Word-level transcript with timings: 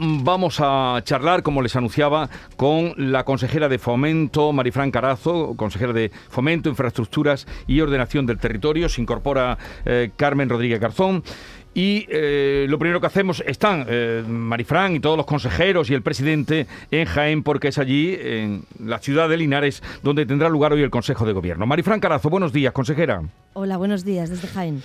Vamos 0.00 0.56
a 0.58 1.02
charlar, 1.04 1.42
como 1.42 1.60
les 1.60 1.76
anunciaba, 1.76 2.30
con 2.56 2.94
la 2.96 3.24
consejera 3.24 3.68
de 3.68 3.78
Fomento, 3.78 4.50
Marifran 4.50 4.90
Carazo, 4.90 5.54
consejera 5.54 5.92
de 5.92 6.10
Fomento, 6.30 6.70
Infraestructuras 6.70 7.46
y 7.66 7.78
Ordenación 7.82 8.24
del 8.24 8.38
Territorio. 8.38 8.88
Se 8.88 9.02
incorpora 9.02 9.58
eh, 9.84 10.10
Carmen 10.16 10.48
Rodríguez 10.48 10.80
Garzón. 10.80 11.22
Y 11.74 12.06
eh, 12.08 12.66
lo 12.68 12.78
primero 12.78 13.00
que 13.00 13.06
hacemos, 13.06 13.42
están 13.46 13.86
eh, 13.88 14.22
Marifran 14.26 14.94
y 14.96 15.00
todos 15.00 15.16
los 15.16 15.24
consejeros 15.24 15.88
y 15.90 15.94
el 15.94 16.02
presidente 16.02 16.66
en 16.90 17.06
Jaén, 17.06 17.42
porque 17.42 17.68
es 17.68 17.78
allí, 17.78 18.14
en 18.20 18.64
la 18.78 18.98
ciudad 18.98 19.28
de 19.28 19.38
Linares, 19.38 19.82
donde 20.02 20.26
tendrá 20.26 20.48
lugar 20.50 20.72
hoy 20.72 20.82
el 20.82 20.90
Consejo 20.90 21.24
de 21.24 21.32
Gobierno. 21.32 21.66
Marifran 21.66 22.00
Carazo, 22.00 22.28
buenos 22.28 22.52
días, 22.52 22.72
consejera. 22.72 23.22
Hola, 23.54 23.76
buenos 23.78 24.04
días 24.04 24.28
desde 24.28 24.48
Jaén. 24.48 24.82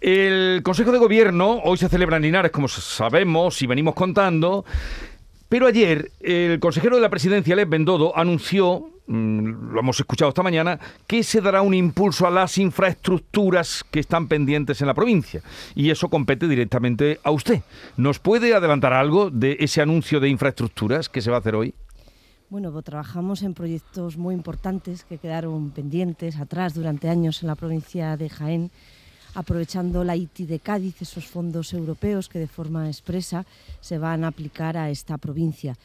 El 0.00 0.62
Consejo 0.64 0.90
de 0.92 0.98
Gobierno 0.98 1.60
hoy 1.64 1.78
se 1.78 1.88
celebra 1.88 2.16
en 2.16 2.22
Linares, 2.22 2.50
como 2.50 2.68
sabemos 2.68 3.60
y 3.62 3.66
venimos 3.66 3.94
contando, 3.94 4.64
pero 5.48 5.66
ayer 5.66 6.10
el 6.20 6.58
consejero 6.60 6.96
de 6.96 7.02
la 7.02 7.10
presidencia, 7.10 7.56
Les 7.56 7.68
Bendodo, 7.68 8.16
anunció 8.16 8.94
Mm, 9.06 9.72
lo 9.72 9.80
hemos 9.80 10.00
escuchado 10.00 10.30
esta 10.30 10.42
mañana, 10.42 10.80
que 11.06 11.22
se 11.22 11.42
dará 11.42 11.60
un 11.60 11.74
impulso 11.74 12.26
a 12.26 12.30
las 12.30 12.56
infraestructuras 12.56 13.84
que 13.90 14.00
están 14.00 14.28
pendientes 14.28 14.80
en 14.80 14.86
la 14.86 14.94
provincia. 14.94 15.42
Y 15.74 15.90
eso 15.90 16.08
compete 16.08 16.48
directamente 16.48 17.20
a 17.22 17.30
usted. 17.30 17.62
¿Nos 17.96 18.18
puede 18.18 18.54
adelantar 18.54 18.94
algo 18.94 19.30
de 19.30 19.58
ese 19.60 19.82
anuncio 19.82 20.20
de 20.20 20.30
infraestructuras 20.30 21.08
que 21.08 21.20
se 21.20 21.30
va 21.30 21.36
a 21.36 21.40
hacer 21.40 21.54
hoy? 21.54 21.74
Bueno, 22.48 22.72
pues 22.72 22.84
trabajamos 22.84 23.42
en 23.42 23.52
proyectos 23.52 24.16
muy 24.16 24.34
importantes 24.34 25.04
que 25.04 25.18
quedaron 25.18 25.70
pendientes 25.70 26.36
atrás 26.36 26.74
durante 26.74 27.08
años 27.08 27.42
en 27.42 27.48
la 27.48 27.56
provincia 27.56 28.16
de 28.16 28.30
Jaén, 28.30 28.70
aprovechando 29.34 30.04
la 30.04 30.16
ITI 30.16 30.46
de 30.46 30.60
Cádiz, 30.60 31.02
esos 31.02 31.26
fondos 31.26 31.72
europeos 31.72 32.28
que 32.28 32.38
de 32.38 32.46
forma 32.46 32.88
expresa 32.88 33.44
se 33.80 33.98
van 33.98 34.24
a 34.24 34.28
aplicar 34.28 34.76
a 34.76 34.90
esta 34.90 35.18
provincia. 35.18 35.76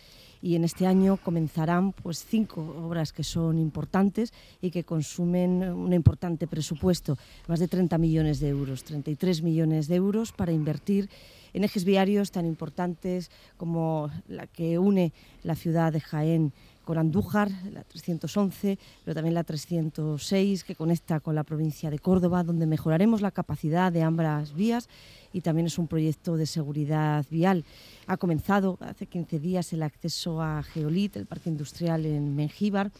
Y 0.41 0.55
en 0.55 0.63
este 0.63 0.87
año 0.87 1.17
comenzarán 1.17 1.91
pues 1.91 2.23
cinco 2.23 2.61
obras 2.61 3.11
que 3.11 3.25
son 3.25 3.59
importantes 3.59 4.31
y 4.61 4.71
que 4.71 4.85
consumen 4.85 5.63
un 5.63 5.91
importante 5.91 6.47
presupuesto, 6.47 7.17
más 7.47 7.59
de 7.59 7.67
30 7.67 7.97
millones 7.97 8.39
de 8.39 8.47
euros, 8.47 8.85
33 8.85 9.41
millones 9.41 9.87
de 9.87 9.95
euros 9.95 10.31
para 10.31 10.53
invertir 10.53 11.09
en 11.53 11.63
ejes 11.63 11.85
viarios 11.85 12.31
tan 12.31 12.45
importantes 12.45 13.31
como 13.57 14.09
la 14.27 14.47
que 14.47 14.79
une 14.79 15.13
la 15.43 15.55
ciudad 15.55 15.93
de 15.93 16.01
Jaén 16.01 16.53
con 16.89 16.97
Andújar, 16.97 17.51
la 17.71 17.83
311, 17.83 18.79
pero 19.05 19.13
también 19.13 19.35
la 19.35 19.43
306 19.43 20.63
que 20.63 20.73
conecta 20.73 21.19
con 21.19 21.35
la 21.35 21.43
provincia 21.43 21.91
de 21.91 21.99
Córdoba, 21.99 22.43
donde 22.43 22.65
mejoraremos 22.65 23.21
la 23.21 23.29
capacidad 23.29 23.91
de 23.91 24.01
ambas 24.01 24.55
vías 24.55 24.89
y 25.31 25.41
también 25.41 25.67
es 25.67 25.77
un 25.77 25.87
proyecto 25.87 26.35
de 26.35 26.47
seguridad 26.47 27.25
vial. 27.29 27.63
Ha 28.07 28.17
comenzado 28.17 28.79
hace 28.81 29.05
15 29.05 29.39
días 29.39 29.71
el 29.71 29.83
acceso 29.83 30.41
a 30.41 30.63
Geolit, 30.63 31.15
el 31.15 31.27
parque 31.27 31.51
industrial 31.51 32.07
en 32.07 32.35
Mengíbar 32.35 32.91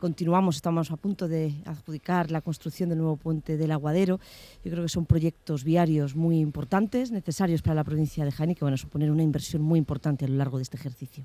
continuamos, 0.00 0.56
estamos 0.56 0.90
a 0.90 0.96
punto 0.96 1.28
de 1.28 1.52
adjudicar 1.66 2.30
la 2.30 2.40
construcción 2.40 2.88
del 2.88 2.98
nuevo 2.98 3.16
puente 3.16 3.56
del 3.56 3.70
Aguadero. 3.70 4.18
Yo 4.64 4.70
creo 4.72 4.82
que 4.82 4.88
son 4.88 5.04
proyectos 5.04 5.62
viarios 5.62 6.16
muy 6.16 6.40
importantes, 6.40 7.12
necesarios 7.12 7.62
para 7.62 7.74
la 7.76 7.84
provincia 7.84 8.24
de 8.24 8.32
Jaén 8.32 8.50
y 8.50 8.54
que 8.54 8.64
van 8.64 8.74
a 8.74 8.78
suponer 8.78 9.10
una 9.10 9.22
inversión 9.22 9.62
muy 9.62 9.78
importante 9.78 10.24
a 10.24 10.28
lo 10.28 10.36
largo 10.36 10.56
de 10.56 10.62
este 10.62 10.78
ejercicio. 10.78 11.24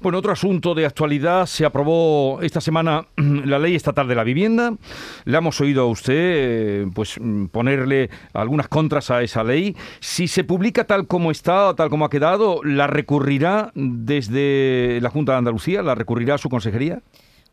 Bueno, 0.00 0.18
otro 0.18 0.32
asunto 0.32 0.74
de 0.74 0.84
actualidad, 0.86 1.46
se 1.46 1.64
aprobó 1.64 2.40
esta 2.42 2.60
semana 2.60 3.08
la 3.16 3.58
ley 3.58 3.74
estatal 3.74 4.06
de 4.06 4.14
la 4.14 4.22
vivienda. 4.22 4.76
Le 5.24 5.38
hemos 5.38 5.60
oído 5.60 5.82
a 5.82 5.86
usted 5.86 6.14
eh, 6.14 6.90
pues 6.94 7.18
ponerle 7.50 8.10
algunas 8.34 8.68
contras 8.68 9.10
a 9.10 9.22
esa 9.22 9.42
ley. 9.42 9.74
Si 10.00 10.28
se 10.28 10.44
publica 10.44 10.84
tal 10.84 11.06
como 11.06 11.30
está, 11.30 11.74
tal 11.74 11.88
como 11.88 12.04
ha 12.04 12.10
quedado, 12.10 12.62
¿la 12.62 12.86
recurrirá 12.86 13.72
desde 13.74 15.00
la 15.00 15.08
Junta 15.08 15.32
de 15.32 15.38
Andalucía? 15.38 15.82
¿La 15.82 15.94
recurrirá 15.94 16.36
su 16.36 16.50
consejería? 16.50 17.02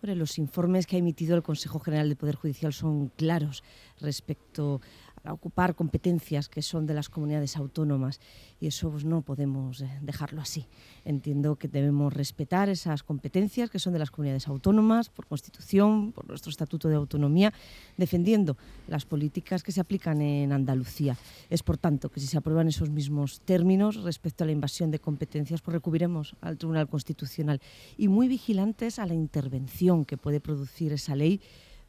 Los 0.02 0.38
informes 0.38 0.88
que 0.88 0.96
ha 0.96 1.00
emitido 1.00 1.36
el 1.36 1.44
Consejo 1.44 1.80
General 1.80 2.08
del 2.08 2.18
Poder 2.18 2.36
Judicial 2.36 2.74
son 2.74 3.10
claros 3.10 3.64
respecto 4.00 4.82
a 5.24 5.34
ocupar 5.34 5.76
competencias 5.76 6.50
que 6.50 6.62
son 6.62 6.86
de 6.86 6.94
las 6.94 7.10
comunidades 7.10 7.58
autónomas 7.58 8.20
y 8.60 8.68
eso 8.68 8.90
pues, 8.90 9.06
no 9.06 9.22
podemos 9.22 9.82
eh, 9.82 9.90
dejarlo 10.02 10.42
así. 10.42 10.68
Entiendo 11.06 11.56
que 11.56 11.68
debemos 11.68 12.14
respetar 12.14 12.70
esas 12.70 13.04
competencias 13.04 13.70
que 13.70 13.80
son 13.80 13.94
de 13.94 14.00
las 14.00 14.12
comunidades 14.12 14.48
autónomas 14.48 15.10
por 15.10 15.28
Constitución, 15.28 16.12
por 16.12 16.28
nuestro 16.28 16.50
Estatuto 16.50 16.88
de 16.90 16.96
Autonomía, 16.96 17.54
defendiendo 17.98 18.58
las 18.88 19.06
políticas 19.06 19.64
que 19.64 19.72
se 19.72 19.82
aplican 19.82 20.22
en 20.22 20.52
Andalucía. 20.52 21.18
Es 21.50 21.64
por 21.64 21.78
tanto 21.78 22.10
que 22.10 22.20
si 22.20 22.28
se 22.28 22.38
aprueban 22.38 22.68
esos 22.68 22.90
mismos 22.90 23.42
términos 23.42 24.04
respecto 24.04 24.44
a 24.44 24.48
la 24.48 24.54
invasión 24.54 24.92
de 24.92 25.00
competencias, 25.00 25.62
pues 25.62 25.74
recubriremos 25.74 26.36
al 26.42 26.58
Tribunal 26.58 26.88
Constitucional 26.88 27.62
y 27.98 28.08
muy 28.08 28.28
vigilantes 28.28 29.00
a 29.00 29.06
la 29.06 29.14
intervención 29.14 30.06
que 30.06 30.18
puede 30.18 30.40
producir 30.40 30.94
esa 30.94 31.16
ley 31.16 31.42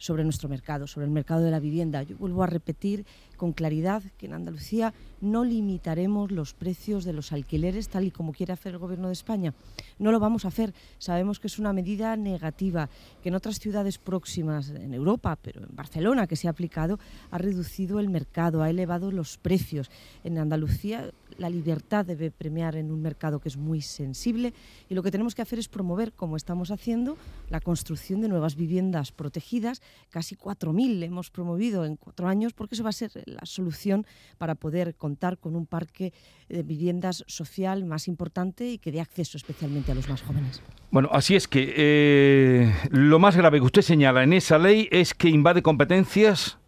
sobre 0.03 0.25
nuestro 0.25 0.49
mercado, 0.49 0.89
sobre 0.89 1.07
el 1.07 1.13
mercado 1.13 1.43
de 1.43 1.53
la 1.53 1.61
vivienda. 1.61 2.03
Yo 2.03 2.17
vuelvo 2.17 2.43
a 2.43 2.49
repetir 2.49 3.07
con 3.37 3.53
claridad 3.53 4.03
que 4.19 4.27
en 4.27 4.35
Andalucía 4.35 4.93
no 5.21 5.45
limitaremos 5.45 6.33
los 6.33 6.55
precios 6.55 7.05
de 7.05 7.13
los 7.13 7.31
alquileres 7.31 7.89
tal 7.89 8.03
y 8.03 8.11
como 8.11 8.33
quiere 8.33 8.53
hacer 8.53 8.73
el 8.73 8.79
Gobierno 8.79 9.07
de 9.07 9.13
España. 9.13 9.55
No 10.01 10.11
lo 10.11 10.19
vamos 10.19 10.45
a 10.45 10.49
hacer. 10.49 10.75
Sabemos 10.99 11.39
que 11.39 11.47
es 11.47 11.61
una 11.61 11.73
medida 11.73 12.17
negativa, 12.17 12.89
que 13.23 13.29
en 13.29 13.37
otras 13.37 13.61
ciudades 13.61 13.99
próximas 13.99 14.71
en 14.71 14.93
Europa, 14.93 15.39
pero 15.41 15.61
en 15.61 15.77
Barcelona 15.77 16.27
que 16.27 16.35
se 16.35 16.49
ha 16.49 16.51
aplicado, 16.51 16.99
ha 17.31 17.39
reducido 17.39 18.01
el 18.01 18.11
mercado, 18.11 18.61
ha 18.65 18.71
elevado 18.71 19.13
los 19.13 19.39
precios. 19.39 19.89
En 20.25 20.37
Andalucía 20.37 21.13
la 21.39 21.51
libertad 21.51 22.05
debe 22.05 22.31
premiar 22.31 22.77
en 22.77 22.91
un 22.91 23.03
mercado 23.03 23.41
que 23.41 23.49
es 23.49 23.57
muy 23.57 23.81
sensible 23.81 24.53
y 24.89 24.95
lo 24.95 25.03
que 25.03 25.11
tenemos 25.11 25.35
que 25.35 25.43
hacer 25.43 25.59
es 25.59 25.69
promover, 25.69 26.13
como 26.13 26.37
estamos 26.37 26.71
haciendo, 26.71 27.17
la 27.49 27.61
construcción 27.61 28.21
de 28.21 28.29
nuevas 28.29 28.57
viviendas 28.57 29.13
protegidas 29.13 29.83
casi 30.11 30.37
4.000 30.37 31.03
hemos 31.03 31.31
promovido 31.31 31.85
en 31.85 31.97
cuatro 31.97 32.29
años, 32.29 32.53
porque 32.53 32.75
eso 32.75 32.85
va 32.85 32.91
a 32.91 32.93
ser 32.93 33.11
la 33.27 33.45
solución 33.45 34.07
para 34.39 34.55
poder 34.55 34.95
contar 34.95 35.39
con 35.39 35.57
un 35.57 35.67
parque 35.67 36.13
de 36.49 36.63
viviendas 36.63 37.25
social 37.27 37.85
más 37.85 38.09
importante 38.09 38.71
y 38.71 38.79
que 38.79 38.93
dé 38.93 39.01
acceso 39.01 39.37
especialmente 39.37 39.93
a 39.93 39.95
los 39.95 40.09
más 40.09 40.23
jóvenes. 40.23 40.63
Bueno, 40.91 41.09
así 41.13 41.35
es 41.35 41.49
que 41.49 41.73
eh, 41.77 42.75
lo 42.91 43.19
más 43.19 43.37
grave 43.37 43.59
que 43.59 43.65
usted 43.65 43.83
señala 43.83 44.23
en 44.23 44.33
esa 44.33 44.59
ley 44.59 44.89
es 44.91 45.15
que 45.15 45.29
invade 45.29 45.63
competencias 45.63 46.59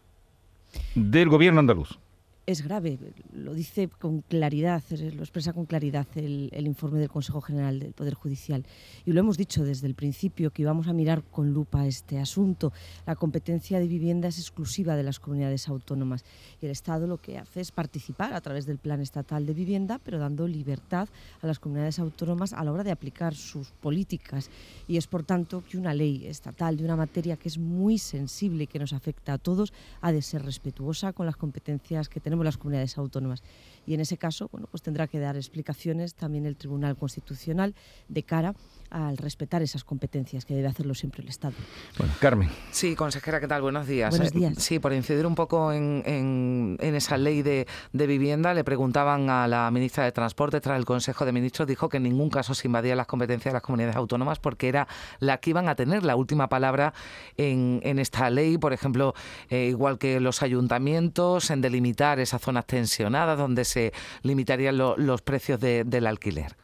del 0.95 1.29
gobierno 1.29 1.61
andaluz 1.61 1.99
es 2.47 2.63
grave, 2.63 2.99
lo 3.33 3.55
dice 3.55 3.89
con 3.89 4.21
claridad, 4.21 4.83
lo 4.91 5.23
expresa 5.23 5.55
con 5.55 5.65
claridad 5.65 6.07
el, 6.15 6.51
informe 6.67 6.99
del 6.99 7.09
Consejo 7.09 7.41
General 7.41 7.79
del 7.79 7.93
Poder 7.93 8.15
Judicial. 8.15 8.67
Y 9.07 9.13
lo 9.13 9.21
hemos 9.21 9.39
dicho 9.39 9.65
desde 9.65 9.87
el 9.87 9.95
principio 9.95 10.51
que 10.51 10.63
íbamos 10.63 10.87
a 10.87 10.93
mirar 10.93 11.23
con 11.23 11.55
lupa 11.55 11.87
este 11.87 12.19
asunto. 12.19 12.73
La 13.07 13.17
competencia 13.17 13.79
de 13.79 13.89
vivienda 13.89 14.29
es 14.29 14.39
exclusiva 14.39 14.95
de 14.95 15.03
las 15.03 15.21
comunidades 15.21 15.69
autónomas 15.69 16.25
y 16.61 16.67
el 16.67 16.73
Estado 16.73 17.07
lo 17.07 17.17
que 17.17 17.39
hace 17.39 17.63
es 17.63 17.73
participar 17.73 18.35
a 18.35 18.41
través 18.43 18.67
del 18.67 18.79
Plan 18.79 19.01
Estatal 19.01 19.47
de 19.47 19.55
Vivienda, 19.55 19.99
pero 20.05 20.19
dando 20.19 20.47
libertad 20.47 21.09
a 21.41 21.47
las 21.47 21.59
comunidades 21.59 21.99
autónomas 21.99 22.53
a 22.53 22.63
la 22.63 22.73
hora 22.73 22.85
de 22.85 22.91
aplicar 22.91 23.35
sus 23.35 23.69
políticas. 23.71 24.51
Y 24.87 24.99
es 24.99 25.07
por 25.07 25.25
tanto 25.25 25.65
que 25.67 25.79
una 25.79 25.95
ley 25.95 26.27
estatal 26.27 26.77
de 26.77 26.85
una 26.85 26.97
materia 26.97 27.39
que 27.39 27.49
es 27.49 27.57
muy 27.57 27.97
sensible 27.97 28.65
y 28.65 28.67
que 28.67 28.79
nos 28.79 28.93
afecta 28.93 29.33
a 29.33 29.39
todos 29.39 29.73
ha 30.03 30.13
de 30.13 30.21
ser 30.21 30.45
respetuosa 30.45 31.15
con 31.15 31.25
las 31.25 31.37
competencias 31.37 32.11
que 32.11 32.21
tenemos 32.21 32.34
las 32.43 32.57
comunidades 32.57 32.99
autónomas. 32.99 33.43
Y 33.87 33.95
en 33.95 34.01
ese 34.01 34.17
caso, 34.17 34.49
bueno, 34.51 34.67
pues 34.71 34.83
tendrá 34.83 35.07
que 35.07 35.19
dar 35.19 35.37
explicaciones 35.37 36.15
también 36.15 36.47
el 36.47 36.57
Tribunal 36.57 36.97
Constitucional 36.97 37.75
de 38.09 38.23
cara 38.23 38.55
al 38.91 39.17
respetar 39.17 39.61
esas 39.61 39.83
competencias 39.83 40.45
que 40.45 40.55
debe 40.55 40.69
hacerlo 40.69 40.95
siempre 40.95 41.23
el 41.23 41.29
Estado. 41.29 41.55
Bueno, 41.99 42.15
Carmen. 42.21 42.49
Sí, 42.71 42.95
consejera, 42.95 43.41
¿qué 43.41 43.49
tal? 43.49 43.61
Buenos 43.61 43.87
días. 43.87 44.11
Buenos 44.11 44.29
eh, 44.29 44.39
días. 44.39 44.55
Sí, 44.59 44.79
por 44.79 44.93
incidir 44.93 45.27
un 45.27 45.35
poco 45.35 45.73
en, 45.73 46.77
esa 46.81 47.19
ley 47.19 47.43
de, 47.43 47.67
vivienda, 47.93 48.55
le 48.55 48.63
preguntaban 48.63 49.29
a 49.31 49.49
la 49.49 49.71
ministra 49.73 50.05
de 50.05 50.13
Transporte 50.13 50.61
tras 50.61 50.79
el 50.79 50.85
Consejo 50.85 51.25
de 51.25 51.33
Ministros, 51.33 51.67
dijo 51.67 51.89
que 51.89 51.97
en 51.97 52.05
ningún 52.05 52.31
caso 52.31 52.55
se 52.55 52.69
invadían 52.69 52.97
las 52.97 53.07
competencias 53.07 53.53
de 53.53 53.57
las 53.57 53.63
comunidades 53.63 53.97
autónomas 53.97 54.39
porque 54.39 54.69
era 54.69 54.87
la 55.19 55.39
que 55.39 55.51
iban 55.51 55.69
a 55.69 55.75
tener 55.75 56.05
la 56.05 56.15
última 56.15 56.49
palabra 56.49 56.95
en, 57.37 57.81
esta 57.99 58.31
ley, 58.31 58.59
por 58.59 58.73
ejemplo, 58.73 59.15
eh, 59.51 59.67
igual 59.71 59.99
que 59.99 60.21
los 60.21 60.43
ayuntamientos, 60.43 61.51
en 61.51 61.61
delimitar 61.61 62.21
esas 62.25 62.43
zonas 62.43 62.67
tensionadas 62.67 63.39
donde 63.39 63.65
se 63.65 63.93
limitarían 64.23 64.77
los 64.77 65.23
precios 65.23 65.61
del 65.61 66.07
alquiler. 66.07 66.57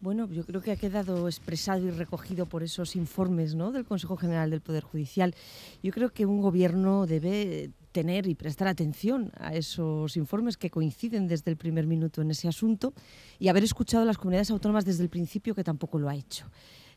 Bueno, 0.00 0.28
yo 0.30 0.44
creo 0.44 0.60
que 0.60 0.70
ha 0.70 0.76
quedado 0.76 1.26
expresado 1.26 1.84
y 1.84 1.90
recogido 1.90 2.46
por 2.46 2.62
esos 2.62 2.94
informes 2.94 3.56
¿no? 3.56 3.72
del 3.72 3.84
Consejo 3.84 4.16
General 4.16 4.48
del 4.48 4.60
Poder 4.60 4.84
Judicial. 4.84 5.34
Yo 5.82 5.92
creo 5.92 6.10
que 6.10 6.24
un 6.24 6.40
gobierno 6.40 7.06
debe 7.06 7.70
tener 7.90 8.28
y 8.28 8.36
prestar 8.36 8.68
atención 8.68 9.32
a 9.38 9.54
esos 9.54 10.16
informes 10.16 10.56
que 10.56 10.70
coinciden 10.70 11.26
desde 11.26 11.50
el 11.50 11.56
primer 11.56 11.88
minuto 11.88 12.22
en 12.22 12.30
ese 12.30 12.46
asunto 12.46 12.92
y 13.40 13.48
haber 13.48 13.64
escuchado 13.64 14.04
a 14.04 14.06
las 14.06 14.18
comunidades 14.18 14.52
autónomas 14.52 14.84
desde 14.84 15.02
el 15.02 15.08
principio 15.08 15.52
que 15.52 15.64
tampoco 15.64 15.98
lo 15.98 16.08
ha 16.08 16.14
hecho. 16.14 16.46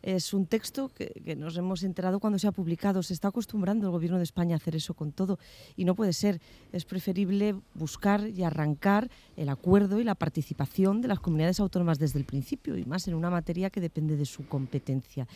Es 0.02 0.34
un 0.34 0.46
texto 0.46 0.90
que, 0.90 1.36
nos 1.36 1.58
hemos 1.58 1.84
enterado 1.84 2.20
cuando 2.20 2.40
se 2.40 2.48
ha 2.48 2.52
publicado. 2.52 3.04
Se 3.04 3.14
está 3.14 3.30
acostumbrando 3.30 3.88
el 3.88 3.92
Gobierno 3.92 4.18
de 4.18 4.24
España 4.24 4.56
a 4.56 4.58
hacer 4.58 4.76
eso 4.76 4.94
con 4.94 5.12
todo 5.12 5.40
y 5.76 5.86
no 5.86 5.96
puede 5.96 6.14
ser. 6.14 6.42
Es 6.72 6.86
preferible 6.86 7.56
buscar 7.74 8.28
y 8.28 8.44
arrancar 8.44 9.10
el 9.36 9.50
acuerdo 9.50 10.00
y 10.00 10.04
la 10.04 10.16
participación 10.16 11.02
de 11.02 11.08
las 11.08 11.20
comunidades 11.20 11.60
autónomas 11.60 12.00
desde 12.00 12.20
el 12.20 12.26
principio 12.26 12.78
y 12.78 12.86
más 12.86 13.08
en 13.08 13.14
una 13.14 13.30
materia 13.30 13.70
que 13.70 13.82
depende 13.82 14.18
de 14.18 14.26
su 14.26 14.48
competencia. 14.48 15.28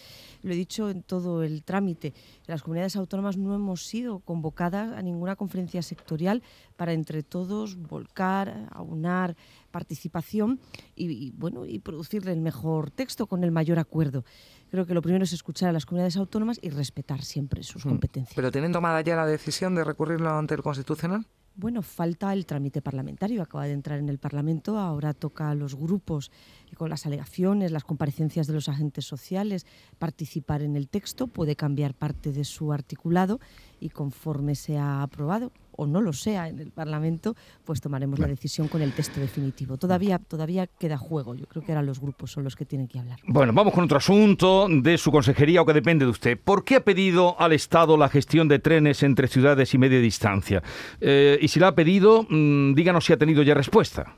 Lo 0.41 0.51
he 0.51 0.55
dicho 0.55 0.89
en 0.89 1.03
todo 1.03 1.43
el 1.43 1.63
trámite. 1.63 2.13
Las 2.47 2.63
comunidades 2.63 2.95
autónomas 2.95 3.37
no 3.37 3.53
hemos 3.53 3.85
sido 3.85 4.19
convocadas 4.19 4.93
a 4.97 5.01
ninguna 5.01 5.35
conferencia 5.35 5.81
sectorial 5.81 6.41
para 6.75 6.93
entre 6.93 7.23
todos 7.23 7.75
volcar, 7.75 8.67
aunar 8.71 9.35
participación 9.75 10.61
y, 10.95 11.31
bueno 11.31 11.65
y 11.65 11.79
producirle 11.79 12.31
el 12.31 12.39
mejor 12.39 12.91
texto 12.91 13.27
con 13.27 13.43
el 13.43 13.51
mayor 13.51 13.77
acuerdo. 13.77 14.23
Creo 14.71 14.85
que 14.85 14.93
lo 14.93 15.01
primero 15.01 15.25
es 15.25 15.33
escuchar 15.33 15.67
a 15.67 15.73
las 15.73 15.85
comunidades 15.85 16.15
autónomas 16.15 16.59
y 16.61 16.69
respetar 16.69 17.21
siempre 17.23 17.61
sus 17.61 17.85
mm. 17.85 17.89
competencias. 17.89 18.35
¿Pero 18.37 18.53
tienen 18.53 18.71
tomada 18.71 19.01
ya 19.01 19.17
la 19.17 19.25
decisión 19.25 19.75
de 19.75 19.83
recurrirlo 19.83 20.29
ante 20.29 20.53
el 20.53 20.63
Constitucional? 20.63 21.27
Bueno, 21.57 21.81
falta 21.81 22.31
el 22.31 22.45
trámite 22.45 22.81
parlamentario, 22.81 23.41
acaba 23.41 23.65
de 23.65 23.73
entrar 23.73 23.99
en 23.99 24.07
el 24.07 24.17
Parlamento, 24.17 24.77
ahora 24.77 25.13
toca 25.13 25.49
a 25.49 25.55
los 25.55 25.75
grupos 25.75 26.31
con 26.75 26.89
las 26.89 27.05
alegaciones, 27.05 27.71
las 27.71 27.83
comparecencias 27.83 28.47
de 28.47 28.53
los 28.53 28.69
agentes 28.69 29.05
sociales, 29.05 29.65
participar 29.97 30.61
en 30.61 30.75
el 30.75 30.87
texto, 30.87 31.27
puede 31.27 31.55
cambiar 31.55 31.93
parte 31.93 32.31
de 32.31 32.43
su 32.43 32.71
articulado 32.71 33.39
y 33.79 33.89
conforme 33.89 34.55
sea 34.55 35.01
aprobado 35.01 35.51
o 35.77 35.85
no 35.85 36.01
lo 36.01 36.13
sea 36.13 36.47
en 36.47 36.59
el 36.59 36.71
Parlamento, 36.71 37.35
pues 37.63 37.81
tomaremos 37.81 38.19
la 38.19 38.27
decisión 38.27 38.67
con 38.67 38.81
el 38.81 38.93
texto 38.93 39.19
definitivo. 39.19 39.77
Todavía, 39.77 40.19
todavía 40.19 40.67
queda 40.67 40.97
juego. 40.97 41.35
Yo 41.35 41.45
creo 41.47 41.63
que 41.63 41.71
ahora 41.71 41.83
los 41.83 41.99
grupos 41.99 42.31
son 42.31 42.43
los 42.43 42.55
que 42.55 42.65
tienen 42.65 42.87
que 42.87 42.99
hablar. 42.99 43.19
Bueno, 43.27 43.53
vamos 43.53 43.73
con 43.73 43.83
otro 43.83 43.97
asunto 43.97 44.67
de 44.69 44.97
su 44.97 45.11
consejería 45.11 45.61
o 45.61 45.65
que 45.65 45.73
depende 45.73 46.05
de 46.05 46.11
usted. 46.11 46.39
¿Por 46.39 46.63
qué 46.63 46.75
ha 46.75 46.83
pedido 46.83 47.39
al 47.39 47.53
Estado 47.53 47.97
la 47.97 48.09
gestión 48.09 48.47
de 48.47 48.59
trenes 48.59 49.03
entre 49.03 49.27
ciudades 49.27 49.73
y 49.73 49.77
media 49.77 49.99
distancia? 49.99 50.63
Eh, 51.01 51.37
y 51.41 51.47
si 51.49 51.59
la 51.59 51.69
ha 51.69 51.75
pedido, 51.75 52.25
mm, 52.29 52.73
díganos 52.73 53.05
si 53.05 53.13
ha 53.13 53.17
tenido 53.17 53.43
ya 53.43 53.53
respuesta. 53.53 54.15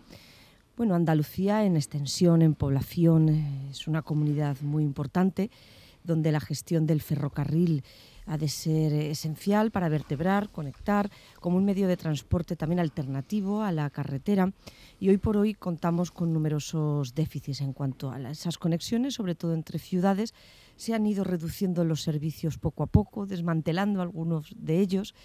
Bueno, 0.78 0.94
Andalucía 0.94 1.66
en 1.66 1.76
extensión, 1.76 2.44
en 2.44 2.54
población, 2.54 3.30
es 3.72 3.88
una 3.88 4.04
comunidad 4.04 4.62
muy 4.62 4.84
importante 4.84 5.50
donde 6.04 6.32
la 6.32 6.40
gestión 6.40 6.86
del 6.86 7.02
ferrocarril 7.02 7.84
ha 8.28 8.38
de 8.38 8.48
ser 8.48 8.94
esencial 8.94 9.72
para 9.72 9.90
vertebrar, 9.90 10.52
conectar 10.52 11.10
como 11.40 11.58
un 11.58 11.66
medio 11.66 11.88
de 11.88 11.98
transporte 11.98 12.56
también 12.56 12.80
alternativo 12.80 13.64
a 13.64 13.72
la 13.72 13.90
carretera 13.90 14.54
y 15.00 15.10
hoy 15.10 15.18
por 15.18 15.36
hoy 15.36 15.56
contamos 15.56 16.12
con 16.12 16.32
numerosos 16.32 17.16
déficits 17.16 17.62
en 17.62 17.74
cuanto 17.74 18.12
a 18.12 18.30
esas 18.30 18.60
conexiones, 18.60 19.16
sobre 19.16 19.34
todo 19.34 19.56
entre 19.56 19.80
ciudades. 19.80 20.36
Se 20.76 20.94
han 20.94 21.08
ido 21.08 21.24
reduciendo 21.24 21.86
los 21.86 22.04
servicios 22.04 22.60
poco 22.60 22.84
a 22.84 22.88
poco, 22.88 23.26
desmantelando 23.26 24.00
algunos 24.04 24.54
de 24.56 24.80
ellos 24.80 25.16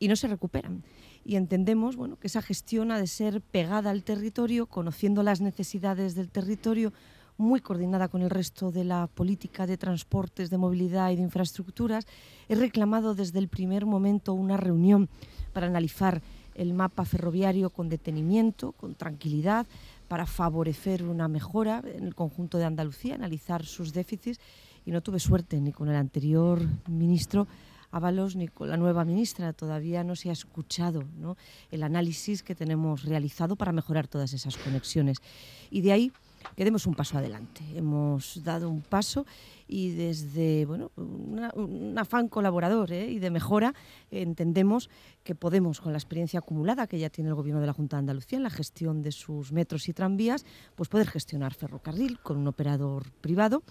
y 0.00 0.08
no 0.08 0.16
se 0.16 0.26
recuperan 0.26 0.82
y 1.26 1.36
entendemos 1.36 1.96
bueno, 1.96 2.16
que 2.18 2.28
esa 2.28 2.40
gestión 2.40 2.92
ha 2.92 2.98
de 2.98 3.08
ser 3.08 3.40
pegada 3.40 3.90
al 3.90 4.04
territorio, 4.04 4.66
conociendo 4.66 5.24
las 5.24 5.40
necesidades 5.40 6.14
del 6.14 6.30
territorio, 6.30 6.92
muy 7.36 7.60
coordinada 7.60 8.08
con 8.08 8.22
el 8.22 8.30
resto 8.30 8.70
de 8.70 8.84
la 8.84 9.08
política 9.08 9.66
de 9.66 9.76
transportes, 9.76 10.48
de 10.50 10.56
movilidad 10.56 11.10
y 11.10 11.16
de 11.16 11.22
infraestructuras. 11.22 12.06
He 12.48 12.54
reclamado 12.54 13.14
desde 13.14 13.40
el 13.40 13.48
primer 13.48 13.86
momento 13.86 14.32
una 14.32 14.56
reunión 14.56 15.08
para 15.52 15.66
analizar 15.66 16.22
el 16.54 16.72
mapa 16.72 17.04
ferroviario 17.04 17.70
con 17.70 17.88
detenimiento, 17.88 18.72
con 18.72 18.94
tranquilidad, 18.94 19.66
para 20.08 20.26
favorecer 20.26 21.02
una 21.02 21.28
mejora 21.28 21.82
en 21.84 22.04
el 22.04 22.14
conjunto 22.14 22.56
de 22.56 22.64
Andalucía, 22.64 23.16
analizar 23.16 23.66
sus 23.66 23.92
déficits 23.92 24.38
y 24.86 24.92
no 24.92 25.02
tuve 25.02 25.18
suerte 25.18 25.60
ni 25.60 25.72
con 25.72 25.88
el 25.88 25.96
anterior 25.96 26.62
ministro 26.88 27.48
Ábalos 27.96 28.36
ni 28.36 28.48
con 28.48 28.68
la 28.68 28.76
nueva 28.76 29.06
ministra. 29.06 29.54
Todavía 29.54 30.04
no 30.04 30.16
se 30.16 30.28
ha 30.28 30.32
escuchado 30.32 31.04
el 31.70 31.82
análisis 31.82 32.42
que 32.42 32.54
tenemos 32.54 33.04
realizado 33.04 33.56
para 33.56 33.72
mejorar 33.72 34.06
todas 34.06 34.34
esas 34.34 34.58
conexiones. 34.58 35.16
Y 35.70 35.80
de 35.80 35.92
ahí 35.92 36.12
que 36.54 36.64
demos 36.64 36.86
un 36.86 36.94
paso 36.94 37.18
adelante. 37.18 37.62
Hemos 37.74 38.44
dado 38.44 38.68
un 38.68 38.82
paso 38.82 39.26
y 39.66 39.90
desde 39.92 40.66
bueno, 40.66 40.92
un 40.96 41.94
afán 41.96 42.28
colaborador 42.28 42.92
¿eh? 42.92 43.10
y 43.10 43.18
de 43.18 43.30
mejora 43.30 43.74
entendemos 44.10 44.90
que 45.24 45.34
podemos, 45.34 45.80
con 45.80 45.92
la 45.92 45.98
experiencia 45.98 46.38
acumulada 46.38 46.86
que 46.86 46.98
ya 46.98 47.10
tiene 47.10 47.30
el 47.30 47.34
Gobierno 47.34 47.60
de 47.60 47.66
la 47.66 47.72
Junta 47.72 47.96
de 47.96 48.00
Andalucía 48.00 48.36
en 48.36 48.44
la 48.44 48.50
gestión 48.50 49.02
de 49.02 49.10
sus 49.10 49.52
metros 49.52 49.88
y 49.88 49.92
tranvías, 49.92 50.44
pues 50.76 50.88
poder 50.88 51.08
gestionar 51.08 51.54
ferrocarril 51.54 52.20
con 52.20 52.36
un 52.36 52.46
operador 52.46 53.10
privado 53.20 53.62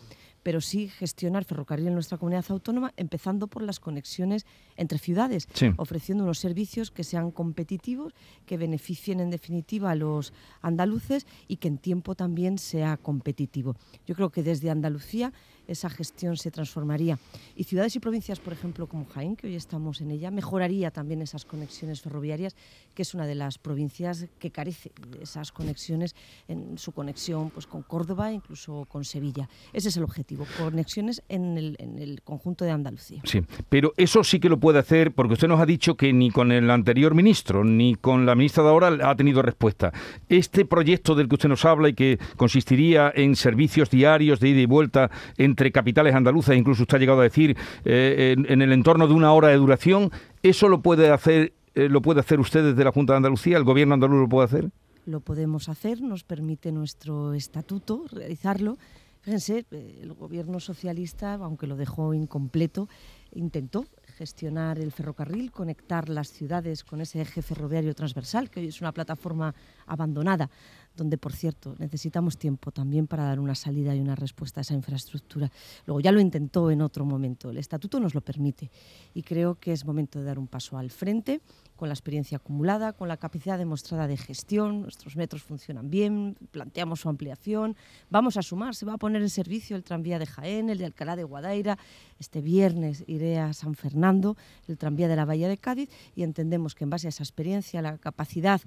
pero 0.46 0.62
sí 0.62 0.90
gestionar 0.90 1.44
ferrocarril 1.44 1.88
en 1.88 1.96
nuestra 1.96 2.20
comunidad 2.20 2.46
autónoma, 2.50 2.94
empezando 2.98 3.48
por 3.48 3.64
las 3.64 3.80
conexiones 3.80 4.46
entre 4.78 5.00
ciudades, 5.00 5.48
ofreciendo 5.78 6.24
unos 6.24 6.38
servicios 6.38 6.92
que 6.92 7.04
sean 7.04 7.32
competitivos, 7.32 8.14
que 8.46 8.56
beneficien 8.56 9.22
en 9.22 9.32
definitiva 9.32 9.90
a 9.90 9.96
los 9.96 10.34
andaluces 10.62 11.26
y 11.48 11.56
que 11.58 11.68
en 11.68 11.80
tiempo 11.80 12.14
también 12.14 12.60
sea 12.60 12.96
competitivo. 12.98 13.76
Yo 14.06 14.14
creo 14.14 14.30
que 14.30 14.44
desde 14.44 14.70
Andalucía 14.70 15.34
esa 15.68 15.90
gestión 15.90 16.38
se 16.38 16.52
transformaría. 16.52 17.18
Y 17.56 17.64
ciudades 17.64 17.96
y 17.96 18.00
provincias, 18.00 18.40
por 18.40 18.54
ejemplo, 18.54 18.88
como 18.88 19.06
Jaén, 19.06 19.36
que 19.36 19.48
hoy 19.48 19.56
estamos 19.56 20.02
en 20.02 20.12
ella, 20.12 20.32
mejoraría 20.32 20.92
también 20.92 21.22
esas 21.22 21.46
conexiones 21.46 22.02
ferroviarias, 22.02 22.56
que 22.94 23.02
es 23.02 23.14
una 23.14 23.26
de 23.26 23.36
las 23.36 23.58
provincias 23.58 24.28
que 24.40 24.52
carece 24.52 24.92
de 25.10 25.24
esas 25.24 25.52
conexiones 25.52 26.16
en 26.48 26.78
su 26.78 26.92
conexión 26.92 27.50
pues, 27.50 27.68
con 27.68 27.84
Córdoba, 27.84 28.32
incluso 28.32 28.86
con 28.86 29.06
Sevilla. 29.06 29.50
Ese 29.74 29.90
es 29.90 29.98
el 29.98 30.04
objetivo, 30.04 30.35
conexiones 30.58 31.24
en 31.30 31.58
el, 31.58 31.76
en 31.80 31.98
el 31.98 32.22
conjunto 32.22 32.66
de 32.66 32.72
Andalucía. 32.72 33.22
Sí, 33.24 33.42
pero 33.70 33.94
eso 33.98 34.24
sí 34.24 34.40
que 34.40 34.50
lo 34.50 34.60
puede 34.60 34.80
hacer, 34.80 35.14
porque 35.14 35.34
usted 35.34 35.48
nos 35.48 35.60
ha 35.60 35.66
dicho 35.66 35.96
que 35.96 36.14
ni 36.14 36.30
con 36.30 36.52
el 36.52 36.70
anterior 36.70 37.16
ministro, 37.16 37.64
ni 37.64 37.96
con 37.96 38.26
la 38.26 38.36
ministra 38.36 38.64
de 38.64 38.70
ahora 38.70 39.10
ha 39.10 39.16
tenido 39.16 39.42
respuesta. 39.42 39.92
Este 40.30 40.66
proyecto 40.66 41.16
del 41.16 41.28
que 41.28 41.36
usted 41.36 41.50
nos 41.50 41.66
habla 41.66 41.90
y 41.90 41.94
que 41.94 42.20
consistiría 42.36 43.12
en 43.16 43.36
servicios 43.36 43.90
diarios 43.90 44.40
de 44.40 44.50
ida 44.50 44.62
y 44.62 44.66
vuelta 44.66 45.10
en 45.38 45.56
entre 45.56 45.72
capitales 45.72 46.14
andaluzas, 46.14 46.58
incluso 46.58 46.84
usted 46.84 46.98
ha 46.98 47.00
llegado 47.00 47.22
a 47.22 47.24
decir, 47.24 47.56
eh, 47.86 48.36
en, 48.38 48.62
el 48.62 48.74
entorno 48.74 49.08
de 49.08 49.14
una 49.14 49.32
hora 49.32 49.48
de 49.48 49.56
duración, 49.56 50.12
¿eso 50.44 50.68
lo 50.68 50.82
puede 50.82 51.10
hacer, 51.12 51.54
eh, 51.76 51.88
lo 51.88 52.02
puede 52.02 52.20
hacer 52.20 52.42
usted 52.42 52.62
desde 52.62 52.84
la 52.84 52.92
Junta 52.92 53.14
de 53.14 53.18
Andalucía? 53.18 53.56
¿El 53.56 53.64
gobierno 53.64 53.94
andaluz 53.94 54.20
lo 54.20 54.28
puede 54.28 54.46
hacer? 54.46 54.70
Lo 55.06 55.22
podemos 55.22 55.70
hacer, 55.70 56.02
nos 56.02 56.24
permite 56.24 56.74
nuestro 56.74 57.34
estatuto 57.34 58.04
realizarlo. 58.12 58.78
Fíjense, 59.25 59.66
eh, 59.72 60.00
el 60.04 60.13
gobierno 60.13 60.60
socialista, 60.60 61.33
aunque 61.33 61.66
lo 61.66 61.75
dejó 61.75 62.13
incompleto, 62.13 62.88
intentó 63.31 63.88
gestionar 64.18 64.77
el 64.77 64.92
ferrocarril, 64.92 65.51
conectar 65.51 66.10
las 66.10 66.31
ciudades 66.31 66.83
con 66.83 67.01
ese 67.01 67.22
eje 67.22 67.42
ferroviario 67.42 67.95
transversal, 67.95 68.51
que 68.51 68.60
hoy 68.60 68.68
es 68.68 68.81
una 68.81 68.92
plataforma 68.92 69.56
abandonada 69.88 70.51
donde, 70.95 71.18
por 71.18 71.33
cierto, 71.33 71.75
necesitamos 71.80 72.38
tiempo 72.38 72.72
también 72.72 73.07
para 73.07 73.24
dar 73.24 73.39
una 73.39 73.56
salida 73.56 73.95
y 73.95 74.00
una 74.00 74.16
respuesta 74.16 74.60
a 74.60 74.62
esa 74.62 74.75
infraestructura. 74.75 75.51
Luego 75.88 76.00
ya 76.00 76.12
lo 76.12 76.20
intentó 76.20 76.70
en 76.70 76.84
otro 76.84 77.03
momento, 77.03 77.50
el 77.50 77.58
estatuto 77.58 78.00
nos 78.00 78.13
lo 78.13 78.22
permite 78.22 78.70
y 79.15 79.24
creo 79.24 79.55
que 79.55 79.72
es 79.74 79.86
momento 79.86 80.20
de 80.20 80.25
dar 80.25 80.38
un 80.38 80.48
paso 80.48 80.77
al 80.77 80.91
frente 80.91 81.41
con 81.75 81.89
la 81.89 81.94
experiencia 81.94 82.38
acumulada, 82.38 82.94
con 82.94 83.08
la 83.08 83.17
capacidad 83.17 83.58
demostrada 83.58 84.08
de 84.08 84.17
gestión, 84.17 84.82
nuestros 84.82 85.15
metros 85.15 85.44
funcionan 85.44 85.89
bien, 85.89 86.38
planteamos 86.51 87.01
su 87.01 87.10
ampliación, 87.10 87.75
vamos 88.10 88.38
a 88.38 88.41
sumar, 88.41 88.75
se 88.75 88.86
va 88.86 88.94
a 88.94 88.98
poner 88.98 89.22
en 89.22 89.29
servicio 89.29 89.75
el 89.75 89.84
tranvía 89.84 90.20
de 90.20 90.25
Jaén, 90.25 90.70
el 90.70 90.77
de 90.77 90.86
Alcalá 90.86 91.15
de 91.15 91.24
Guadaira, 91.24 91.77
este 92.20 92.41
viernes 92.41 93.03
iré 93.08 93.39
a 93.39 93.53
San 93.53 93.75
Fernando, 93.75 94.38
el 94.67 94.77
tranvía 94.77 95.08
de 95.08 95.15
la 95.15 95.25
Bahía 95.25 95.50
de 95.50 95.58
Cádiz 95.58 95.89
y 96.15 96.24
entendemos 96.24 96.75
que 96.75 96.86
en 96.86 96.89
base 96.89 97.08
a 97.08 97.10
esa 97.10 97.24
experiencia, 97.24 97.82
la 97.82 97.98
capacidad 97.98 98.62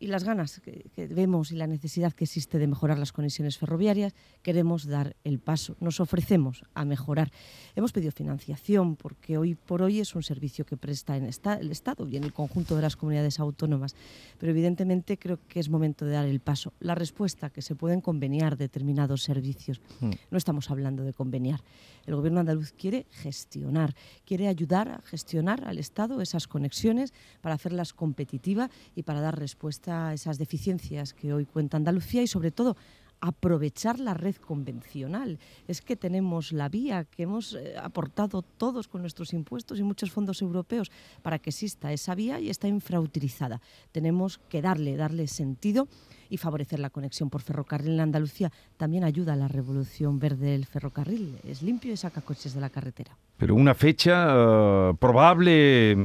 y 0.00 0.06
las 0.06 0.24
ganas 0.24 0.60
que, 0.60 0.84
vemos 1.08 1.50
y 1.50 1.56
la 1.56 1.66
necesidad 1.66 2.12
que 2.12 2.24
existe 2.24 2.58
de 2.58 2.66
mejorar 2.66 2.98
las 2.98 3.12
conexiones 3.12 3.58
ferroviarias, 3.58 4.14
queremos 4.42 4.86
dar 4.86 5.16
el 5.24 5.40
paso. 5.40 5.76
Nos 5.80 5.98
ofrecemos 5.98 6.62
a 6.74 6.84
mejorar. 6.84 7.32
Hemos 7.74 7.92
pedido 7.92 8.12
financiación 8.12 8.94
porque 8.94 9.38
hoy 9.38 9.54
por 9.54 9.82
hoy 9.82 10.00
es 10.00 10.14
un 10.14 10.22
servicio 10.22 10.64
que 10.64 10.76
presta 10.76 11.16
en 11.16 11.24
el 11.24 11.70
Estado 11.70 12.06
y 12.06 12.16
en 12.16 12.24
el 12.24 12.32
conjunto 12.32 12.47
de 12.74 12.82
las 12.82 12.96
comunidades 12.96 13.38
autónomas, 13.38 13.94
pero 14.38 14.50
evidentemente 14.50 15.18
creo 15.18 15.38
que 15.48 15.60
es 15.60 15.68
momento 15.68 16.04
de 16.04 16.12
dar 16.12 16.26
el 16.26 16.40
paso. 16.40 16.72
La 16.80 16.94
respuesta 16.94 17.50
que 17.50 17.62
se 17.62 17.74
pueden 17.74 18.00
conveniar 18.00 18.56
determinados 18.56 19.22
servicios. 19.22 19.80
Hmm. 20.00 20.10
No 20.30 20.38
estamos 20.38 20.70
hablando 20.70 21.04
de 21.04 21.12
conveniar. 21.12 21.60
El 22.06 22.16
gobierno 22.16 22.40
andaluz 22.40 22.72
quiere 22.72 23.06
gestionar, 23.10 23.94
quiere 24.24 24.48
ayudar 24.48 24.88
a 24.88 25.02
gestionar 25.02 25.64
al 25.64 25.78
Estado 25.78 26.20
esas 26.20 26.48
conexiones 26.48 27.12
para 27.40 27.54
hacerlas 27.54 27.92
competitivas 27.92 28.70
y 28.96 29.02
para 29.02 29.20
dar 29.20 29.38
respuesta 29.38 30.08
a 30.08 30.14
esas 30.14 30.38
deficiencias 30.38 31.12
que 31.12 31.32
hoy 31.32 31.44
cuenta 31.44 31.76
Andalucía 31.76 32.22
y 32.22 32.26
sobre 32.26 32.50
todo 32.50 32.76
aprovechar 33.20 33.98
la 33.98 34.14
red 34.14 34.36
convencional. 34.36 35.38
Es 35.66 35.80
que 35.82 35.96
tenemos 35.96 36.52
la 36.52 36.68
vía 36.68 37.04
que 37.04 37.24
hemos 37.24 37.54
eh, 37.54 37.74
aportado 37.80 38.42
todos 38.42 38.88
con 38.88 39.00
nuestros 39.00 39.32
impuestos 39.32 39.78
y 39.78 39.82
muchos 39.82 40.10
fondos 40.10 40.42
europeos 40.42 40.90
para 41.22 41.38
que 41.38 41.50
exista 41.50 41.92
esa 41.92 42.14
vía 42.14 42.40
y 42.40 42.50
está 42.50 42.68
infrautilizada. 42.68 43.60
Tenemos 43.92 44.38
que 44.48 44.62
darle, 44.62 44.96
darle 44.96 45.26
sentido 45.26 45.88
y 46.30 46.36
favorecer 46.36 46.78
la 46.78 46.90
conexión 46.90 47.30
por 47.30 47.42
ferrocarril 47.42 47.94
en 47.94 48.00
Andalucía 48.00 48.52
también 48.76 49.04
ayuda 49.04 49.32
a 49.32 49.36
la 49.36 49.48
revolución 49.48 50.18
verde 50.18 50.50
del 50.50 50.66
ferrocarril. 50.66 51.38
Es 51.44 51.62
limpio 51.62 51.92
y 51.92 51.96
saca 51.96 52.20
coches 52.20 52.54
de 52.54 52.60
la 52.60 52.70
carretera. 52.70 53.16
Pero 53.36 53.54
una 53.54 53.74
fecha 53.74 54.26
eh, 54.30 54.94
probable 54.98 55.96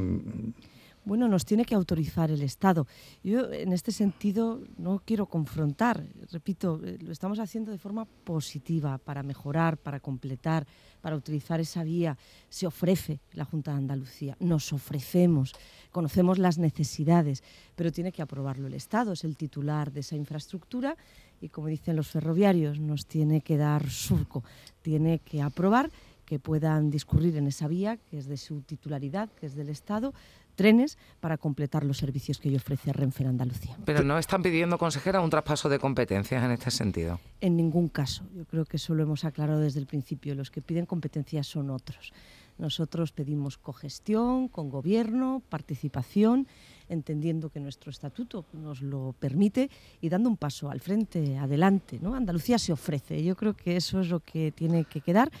bueno, 1.04 1.28
nos 1.28 1.44
tiene 1.44 1.64
que 1.64 1.74
autorizar 1.74 2.30
el 2.30 2.42
Estado. 2.42 2.86
Yo 3.22 3.52
en 3.52 3.72
este 3.72 3.92
sentido 3.92 4.62
no 4.78 5.02
quiero 5.04 5.26
confrontar, 5.26 6.04
repito, 6.32 6.80
eh, 6.84 6.98
lo 7.00 7.12
estamos 7.12 7.38
haciendo 7.38 7.70
de 7.70 7.78
forma 7.78 8.04
positiva 8.04 8.98
para 8.98 9.22
mejorar, 9.22 9.76
para 9.76 10.00
completar, 10.00 10.66
para 11.00 11.16
utilizar 11.16 11.60
esa 11.60 11.84
vía. 11.84 12.16
Se 12.48 12.66
ofrece 12.66 13.20
la 13.32 13.44
Junta 13.44 13.72
de 13.72 13.78
Andalucía, 13.78 14.36
nos 14.40 14.72
ofrecemos, 14.72 15.52
conocemos 15.92 16.38
las 16.38 16.58
necesidades, 16.58 17.42
pero 17.74 17.92
tiene 17.92 18.12
que 18.12 18.22
aprobarlo 18.22 18.66
el 18.66 18.74
Estado, 18.74 19.12
es 19.12 19.24
el 19.24 19.36
titular 19.36 19.92
de 19.92 20.00
esa 20.00 20.16
infraestructura 20.16 20.96
y 21.40 21.50
como 21.50 21.66
dicen 21.66 21.96
los 21.96 22.08
ferroviarios, 22.08 22.80
nos 22.80 23.06
tiene 23.06 23.42
que 23.42 23.56
dar 23.56 23.90
surco, 23.90 24.42
tiene 24.80 25.18
que 25.18 25.42
aprobar 25.42 25.90
que 26.24 26.38
puedan 26.38 26.90
discurrir 26.90 27.36
en 27.36 27.46
esa 27.46 27.68
vía, 27.68 27.98
que 27.98 28.18
es 28.18 28.26
de 28.26 28.36
su 28.36 28.62
titularidad, 28.62 29.30
que 29.32 29.46
es 29.46 29.54
del 29.54 29.68
Estado, 29.68 30.14
trenes 30.54 30.98
para 31.20 31.36
completar 31.38 31.84
los 31.84 31.98
servicios 31.98 32.38
que 32.38 32.54
ofrece 32.56 32.92
Renfe 32.92 33.22
en 33.22 33.30
Andalucía. 33.30 33.76
Pero 33.84 34.02
no 34.02 34.18
están 34.18 34.42
pidiendo, 34.42 34.78
consejera, 34.78 35.20
un 35.20 35.30
traspaso 35.30 35.68
de 35.68 35.78
competencias 35.78 36.42
en 36.42 36.50
este 36.50 36.70
sentido. 36.70 37.20
En 37.40 37.56
ningún 37.56 37.88
caso. 37.88 38.24
Yo 38.34 38.44
creo 38.44 38.64
que 38.64 38.76
eso 38.76 38.94
lo 38.94 39.02
hemos 39.02 39.24
aclarado 39.24 39.60
desde 39.60 39.80
el 39.80 39.86
principio. 39.86 40.34
Los 40.34 40.50
que 40.50 40.62
piden 40.62 40.86
competencias 40.86 41.46
son 41.46 41.70
otros. 41.70 42.12
Nosotros 42.56 43.10
pedimos 43.10 43.58
cogestión, 43.58 44.48
con 44.48 44.70
gobierno, 44.70 45.42
participación, 45.48 46.46
entendiendo 46.88 47.50
que 47.50 47.58
nuestro 47.58 47.90
estatuto 47.90 48.44
nos 48.52 48.80
lo 48.80 49.14
permite 49.18 49.70
y 50.00 50.08
dando 50.08 50.28
un 50.28 50.36
paso 50.36 50.70
al 50.70 50.80
frente, 50.80 51.36
adelante. 51.36 51.98
¿no? 52.00 52.14
Andalucía 52.14 52.58
se 52.58 52.72
ofrece. 52.72 53.24
Yo 53.24 53.34
creo 53.34 53.54
que 53.54 53.76
eso 53.76 54.00
es 54.00 54.08
lo 54.08 54.20
que 54.20 54.52
tiene 54.52 54.84
que 54.84 55.00
quedar 55.00 55.32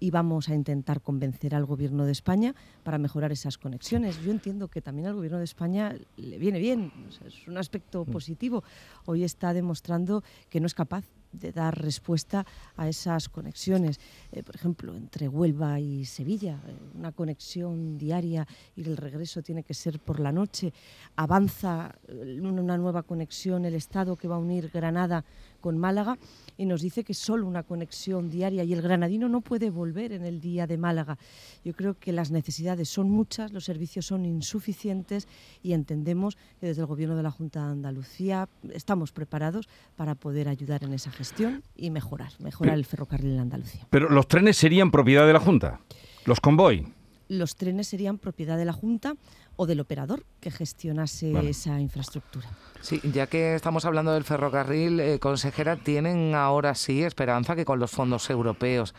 y 0.00 0.10
vamos 0.10 0.48
a 0.48 0.54
intentar 0.54 1.02
convencer 1.02 1.54
al 1.54 1.66
Gobierno 1.66 2.06
de 2.06 2.12
España 2.12 2.54
para 2.82 2.98
mejorar 2.98 3.30
esas 3.30 3.58
conexiones. 3.58 4.20
Yo 4.24 4.32
entiendo 4.32 4.68
que 4.68 4.80
también 4.80 5.06
al 5.06 5.14
Gobierno 5.14 5.38
de 5.38 5.44
España 5.44 5.94
le 6.16 6.38
viene 6.38 6.58
bien, 6.58 6.90
es 7.24 7.46
un 7.46 7.58
aspecto 7.58 8.04
mm. 8.04 8.10
positivo. 8.10 8.64
Hoy 9.04 9.22
está 9.22 9.52
demostrando 9.52 10.24
que 10.48 10.58
no 10.58 10.66
es 10.66 10.74
capaz 10.74 11.04
de 11.32 11.52
dar 11.52 11.80
respuesta 11.80 12.44
a 12.76 12.88
esas 12.88 13.28
conexiones. 13.28 14.00
Eh, 14.32 14.42
por 14.42 14.56
ejemplo, 14.56 14.94
entre 14.96 15.28
Huelva 15.28 15.78
y 15.78 16.04
Sevilla, 16.04 16.60
eh, 16.66 16.74
una 16.94 17.12
conexión 17.12 17.98
diaria 17.98 18.46
y 18.74 18.82
el 18.82 18.96
regreso 18.96 19.42
tiene 19.42 19.62
que 19.62 19.74
ser 19.74 20.00
por 20.00 20.20
la 20.20 20.32
noche. 20.32 20.72
Avanza 21.16 21.94
eh, 22.08 22.40
una 22.40 22.76
nueva 22.76 23.02
conexión 23.02 23.64
el 23.64 23.74
Estado 23.74 24.16
que 24.16 24.28
va 24.28 24.36
a 24.36 24.38
unir 24.38 24.70
Granada 24.72 25.24
con 25.60 25.78
Málaga 25.78 26.18
y 26.56 26.66
nos 26.66 26.82
dice 26.82 27.04
que 27.04 27.14
solo 27.14 27.46
una 27.46 27.62
conexión 27.62 28.28
diaria 28.28 28.64
y 28.64 28.72
el 28.72 28.82
granadino 28.82 29.28
no 29.28 29.40
puede 29.40 29.70
volver 29.70 30.12
en 30.12 30.24
el 30.24 30.40
día 30.40 30.66
de 30.66 30.78
Málaga. 30.78 31.18
Yo 31.64 31.72
creo 31.74 31.94
que 31.94 32.12
las 32.12 32.30
necesidades 32.30 32.88
son 32.88 33.10
muchas, 33.10 33.52
los 33.52 33.64
servicios 33.64 34.06
son 34.06 34.26
insuficientes 34.26 35.28
y 35.62 35.72
entendemos 35.72 36.36
que 36.58 36.66
desde 36.66 36.82
el 36.82 36.86
Gobierno 36.86 37.16
de 37.16 37.22
la 37.22 37.30
Junta 37.30 37.64
de 37.64 37.72
Andalucía 37.72 38.48
estamos 38.72 39.12
preparados 39.12 39.68
para 39.96 40.14
poder 40.14 40.48
ayudar 40.48 40.84
en 40.84 40.92
esa 40.92 41.10
gestión 41.10 41.62
y 41.76 41.90
mejorar, 41.90 42.32
mejorar 42.40 42.74
el 42.74 42.84
ferrocarril 42.84 43.32
en 43.34 43.40
Andalucía. 43.40 43.86
Pero 43.90 44.08
los 44.08 44.26
trenes 44.28 44.56
serían 44.56 44.90
propiedad 44.90 45.26
de 45.26 45.32
la 45.32 45.40
Junta, 45.40 45.80
los 46.26 46.40
convoy 46.40 46.86
los 47.30 47.54
trenes 47.54 47.86
serían 47.86 48.18
propiedad 48.18 48.58
de 48.58 48.64
la 48.64 48.72
Junta 48.72 49.14
o 49.54 49.66
del 49.66 49.78
operador 49.78 50.26
que 50.40 50.50
gestionase 50.50 51.32
esa 51.48 51.80
infraestructura. 51.80 52.50
Sí, 52.80 53.00
ya 53.12 53.28
que 53.28 53.54
estamos 53.54 53.84
hablando 53.84 54.12
del 54.12 54.24
ferrocarril, 54.24 54.98
eh, 54.98 55.18
consejera, 55.20 55.76
¿tienen 55.76 56.34
ahora 56.34 56.74
sí 56.74 57.04
esperanza 57.04 57.54
que 57.54 57.64
con 57.64 57.78
los 57.78 57.92
fondos 57.92 58.28
europeos 58.30 58.94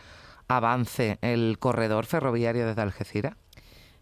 avance 0.48 1.18
el 1.20 1.58
corredor 1.58 2.06
ferroviario 2.06 2.66
desde 2.66 2.80
Algeciras? 2.80 3.36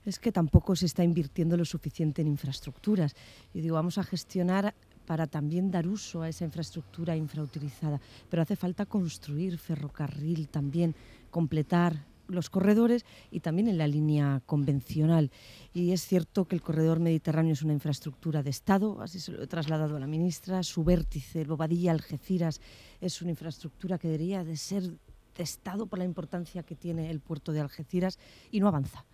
Es 0.05 0.21
que 0.21 0.31
tampoco 0.31 0.77
se 0.77 0.87
está 0.87 1.03
invirtiendo 1.03 1.57
lo 1.57 1.65
suficiente 1.65 2.23
en 2.23 2.29
infraestructuras. 2.29 3.17
Yo 3.53 3.63
digo, 3.63 3.75
vamos 3.75 3.99
a 3.99 4.05
gestionar 4.05 4.75
para 5.07 5.27
también 5.27 5.73
dar 5.73 5.89
uso 5.89 6.23
a 6.23 6.29
esa 6.29 6.45
infraestructura 6.45 7.17
infrautilizada, 7.17 8.01
pero 8.29 8.43
hace 8.43 8.55
falta 8.55 8.87
construir 8.87 9.59
ferrocarril 9.59 10.49
también, 10.49 10.95
completar 11.31 12.07
los 12.31 12.51
corredores 12.51 13.05
y 13.31 13.41
también 13.41 13.69
en 13.69 13.79
la 13.79 13.87
línea 13.87 14.43
convencional. 14.47 15.31
Y 15.73 15.93
es 15.93 16.07
cierto 16.07 16.47
que 16.47 16.55
el 16.55 16.63
corredor 16.63 17.01
mediterráneo 17.01 17.53
es 17.53 17.63
una 17.63 17.73
infraestructura 17.73 18.43
de 18.43 18.51
Estado, 18.51 19.01
así 19.01 19.21
se 19.21 19.33
lo 19.33 19.43
he 19.43 19.47
trasladado 19.47 19.97
a 19.97 20.01
la 20.01 20.07
ministra, 20.07 20.63
su 20.63 20.85
vértice, 20.85 21.43
el 21.43 21.49
Bobadilla, 21.49 21.93
Algeciras, 21.93 22.61
es 23.01 23.21
una 23.23 23.31
infraestructura 23.31 23.99
que 23.99 24.09
debería 24.09 24.45
de 24.45 24.57
ser 24.57 24.83
de 24.83 25.43
Estado 25.43 25.87
por 25.87 25.99
la 25.99 26.05
importancia 26.05 26.63
que 26.63 26.75
tiene 26.75 27.11
el 27.11 27.21
puerto 27.21 27.53
de 27.53 27.61
Algeciras 27.61 28.19
y 28.51 28.61
no 28.61 28.69
avanza. 28.69 29.05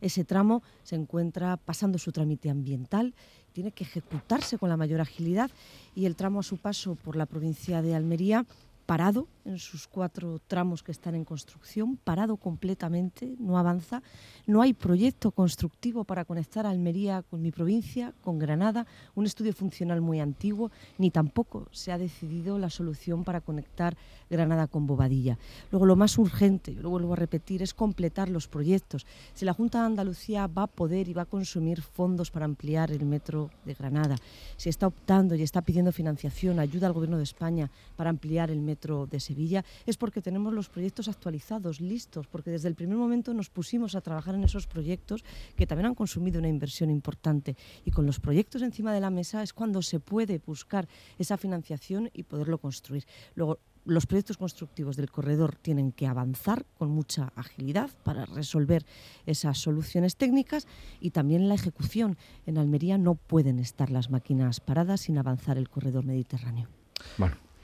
Ese 0.00 0.24
tramo 0.24 0.62
se 0.82 0.96
encuentra 0.96 1.56
pasando 1.56 1.98
su 1.98 2.12
trámite 2.12 2.50
ambiental, 2.50 3.14
tiene 3.52 3.72
que 3.72 3.84
ejecutarse 3.84 4.58
con 4.58 4.68
la 4.68 4.76
mayor 4.76 5.00
agilidad 5.00 5.50
y 5.94 6.04
el 6.04 6.16
tramo 6.16 6.40
a 6.40 6.42
su 6.42 6.58
paso 6.58 6.96
por 6.96 7.16
la 7.16 7.26
provincia 7.26 7.80
de 7.80 7.94
Almería 7.94 8.44
parado 8.86 9.26
en 9.44 9.58
sus 9.58 9.86
cuatro 9.86 10.40
tramos 10.46 10.82
que 10.82 10.92
están 10.92 11.14
en 11.14 11.24
construcción, 11.24 11.96
parado 11.96 12.36
completamente, 12.36 13.34
no 13.38 13.58
avanza. 13.58 14.02
No 14.46 14.62
hay 14.62 14.72
proyecto 14.72 15.32
constructivo 15.32 16.04
para 16.04 16.24
conectar 16.24 16.66
Almería 16.66 17.22
con 17.22 17.42
mi 17.42 17.50
provincia, 17.50 18.14
con 18.22 18.38
Granada, 18.38 18.86
un 19.14 19.26
estudio 19.26 19.52
funcional 19.52 20.00
muy 20.00 20.20
antiguo, 20.20 20.70
ni 20.98 21.10
tampoco 21.10 21.66
se 21.72 21.92
ha 21.92 21.98
decidido 21.98 22.58
la 22.58 22.70
solución 22.70 23.24
para 23.24 23.40
conectar 23.40 23.96
Granada 24.30 24.66
con 24.66 24.86
Bobadilla. 24.86 25.38
Luego, 25.70 25.86
lo 25.86 25.96
más 25.96 26.18
urgente, 26.18 26.74
yo 26.74 26.82
lo 26.82 26.90
vuelvo 26.90 27.12
a 27.12 27.16
repetir, 27.16 27.62
es 27.62 27.74
completar 27.74 28.28
los 28.28 28.48
proyectos. 28.48 29.06
Si 29.34 29.44
la 29.44 29.52
Junta 29.52 29.80
de 29.80 29.86
Andalucía 29.86 30.46
va 30.46 30.64
a 30.64 30.66
poder 30.68 31.08
y 31.08 31.12
va 31.12 31.22
a 31.22 31.26
consumir 31.26 31.82
fondos 31.82 32.30
para 32.30 32.44
ampliar 32.44 32.90
el 32.90 33.04
metro 33.04 33.50
de 33.64 33.74
Granada, 33.74 34.16
si 34.56 34.68
está 34.68 34.86
optando 34.86 35.34
y 35.34 35.42
está 35.42 35.62
pidiendo 35.62 35.92
financiación, 35.92 36.58
ayuda 36.58 36.86
al 36.86 36.92
Gobierno 36.92 37.18
de 37.18 37.24
España 37.24 37.70
para 37.96 38.10
ampliar 38.10 38.50
el 38.50 38.60
metro 38.60 38.75
de 38.76 39.20
Sevilla, 39.20 39.64
es 39.86 39.96
porque 39.96 40.22
tenemos 40.22 40.52
los 40.52 40.68
proyectos 40.68 41.08
actualizados, 41.08 41.80
listos, 41.80 42.26
porque 42.26 42.50
desde 42.50 42.68
el 42.68 42.74
primer 42.74 42.96
momento 42.96 43.32
nos 43.34 43.50
pusimos 43.50 43.94
a 43.94 44.00
trabajar 44.00 44.34
en 44.34 44.44
esos 44.44 44.66
proyectos 44.66 45.24
que 45.56 45.66
también 45.66 45.86
han 45.86 45.94
consumido 45.94 46.38
una 46.38 46.48
inversión 46.48 46.90
importante. 46.90 47.56
Y 47.84 47.90
con 47.90 48.06
los 48.06 48.20
proyectos 48.20 48.62
encima 48.62 48.92
de 48.92 49.00
la 49.00 49.10
mesa 49.10 49.42
es 49.42 49.52
cuando 49.52 49.82
se 49.82 49.98
puede 49.98 50.40
buscar 50.44 50.88
esa 51.18 51.36
financiación 51.36 52.10
y 52.12 52.24
poderlo 52.24 52.58
construir. 52.58 53.04
Luego, 53.34 53.58
los 53.86 54.06
proyectos 54.06 54.36
constructivos 54.36 54.96
del 54.96 55.10
corredor 55.10 55.56
tienen 55.56 55.92
que 55.92 56.06
avanzar 56.06 56.66
con 56.76 56.90
mucha 56.90 57.32
agilidad 57.36 57.90
para 58.02 58.26
resolver 58.26 58.84
esas 59.26 59.58
soluciones 59.58 60.16
técnicas 60.16 60.66
y 61.00 61.10
también 61.10 61.48
la 61.48 61.54
ejecución. 61.54 62.18
En 62.46 62.58
Almería 62.58 62.98
no 62.98 63.14
pueden 63.14 63.60
estar 63.60 63.90
las 63.90 64.10
máquinas 64.10 64.60
paradas 64.60 65.02
sin 65.02 65.18
avanzar 65.18 65.56
el 65.56 65.70
corredor 65.70 66.04
mediterráneo. 66.04 66.68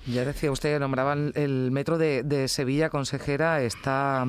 Ya 0.06 0.24
decía 0.24 0.50
usted, 0.50 0.80
nombraba 0.80 1.12
el 1.12 1.70
metro 1.70 1.96
de, 1.96 2.48
Sevilla, 2.48 2.90
consejera, 2.90 3.62
está 3.62 4.26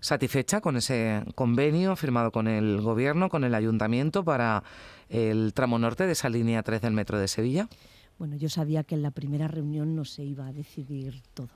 satisfecha 0.00 0.60
con 0.60 0.76
ese 0.76 1.22
convenio 1.34 1.96
firmado 1.96 2.32
con 2.32 2.48
el 2.48 2.80
gobierno, 2.80 3.28
con 3.28 3.44
el 3.44 3.54
ayuntamiento 3.54 4.24
para 4.24 4.62
el 5.10 5.52
tramo 5.54 5.78
norte 5.78 6.06
de 6.06 6.12
esa 6.12 6.30
línea 6.30 6.62
3 6.62 6.80
del 6.80 6.94
metro 6.94 7.18
de 7.18 7.28
Sevilla. 7.28 7.68
Bueno, 8.22 8.36
yo 8.36 8.48
sabía 8.48 8.84
que 8.84 8.94
en 8.94 9.02
la 9.02 9.10
primera 9.10 9.48
reunión 9.48 9.96
no 9.96 10.04
se 10.04 10.22
iba 10.22 10.46
a 10.46 10.52
decidir 10.52 11.20
todo, 11.34 11.48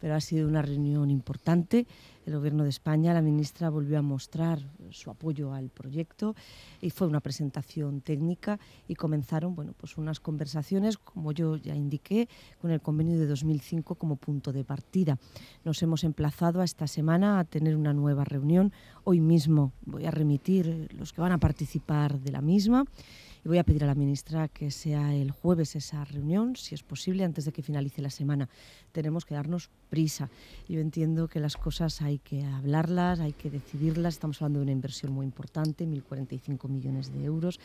pero 0.00 0.14
ha 0.14 0.20
sido 0.22 0.48
una 0.48 0.62
reunión 0.62 1.10
importante. 1.10 1.86
El 2.24 2.34
Gobierno 2.36 2.62
de 2.62 2.70
España, 2.70 3.12
la 3.12 3.20
ministra 3.20 3.68
volvió 3.68 3.98
a 3.98 4.02
mostrar 4.02 4.58
su 4.88 5.10
apoyo 5.10 5.52
al 5.52 5.68
proyecto 5.68 6.34
y 6.80 6.88
fue 6.88 7.06
una 7.06 7.20
presentación 7.20 8.00
técnica 8.00 8.58
y 8.88 8.94
comenzaron 8.94 9.54
bueno, 9.54 9.74
pues 9.76 9.98
unas 9.98 10.18
conversaciones, 10.18 10.96
como 10.96 11.32
yo 11.32 11.56
ya 11.56 11.74
indiqué, 11.74 12.30
con 12.62 12.70
el 12.70 12.80
convenio 12.80 13.18
de 13.18 13.26
2005 13.26 13.96
como 13.96 14.16
punto 14.16 14.54
de 14.54 14.64
partida. 14.64 15.18
Nos 15.66 15.82
hemos 15.82 16.02
emplazado 16.02 16.62
a 16.62 16.64
esta 16.64 16.86
semana 16.86 17.38
a 17.38 17.44
tener 17.44 17.76
una 17.76 17.92
nueva 17.92 18.24
reunión. 18.24 18.72
Hoy 19.04 19.20
mismo 19.20 19.74
voy 19.84 20.06
a 20.06 20.10
remitir 20.10 20.88
los 20.96 21.12
que 21.12 21.20
van 21.20 21.32
a 21.32 21.38
participar 21.38 22.18
de 22.20 22.32
la 22.32 22.40
misma 22.40 22.86
y 23.46 23.48
voy 23.48 23.58
a 23.58 23.64
pedir 23.64 23.84
a 23.84 23.86
la 23.86 23.94
ministra 23.94 24.48
que 24.48 24.72
sea 24.72 25.14
el 25.14 25.30
jueves 25.30 25.76
esa 25.76 26.04
reunión, 26.04 26.56
si 26.56 26.74
es 26.74 26.82
posible, 26.82 27.22
antes 27.22 27.44
de 27.44 27.52
que 27.52 27.62
finalice 27.62 28.02
la 28.02 28.10
semana. 28.10 28.48
Tenemos 28.90 29.24
que 29.24 29.34
darnos 29.34 29.70
prisa. 29.88 30.28
Yo 30.68 30.80
entiendo 30.80 31.28
que 31.28 31.38
las 31.38 31.56
cosas 31.56 32.02
hay 32.02 32.18
que 32.18 32.42
hablarlas, 32.42 33.20
hay 33.20 33.32
que 33.32 33.48
decidirlas. 33.48 34.14
Estamos 34.14 34.42
hablando 34.42 34.58
de 34.58 34.64
una 34.64 34.72
inversión 34.72 35.12
muy 35.12 35.24
importante, 35.24 35.86
1.045 35.86 36.68
millones 36.68 37.12
de 37.12 37.22
euros, 37.22 37.60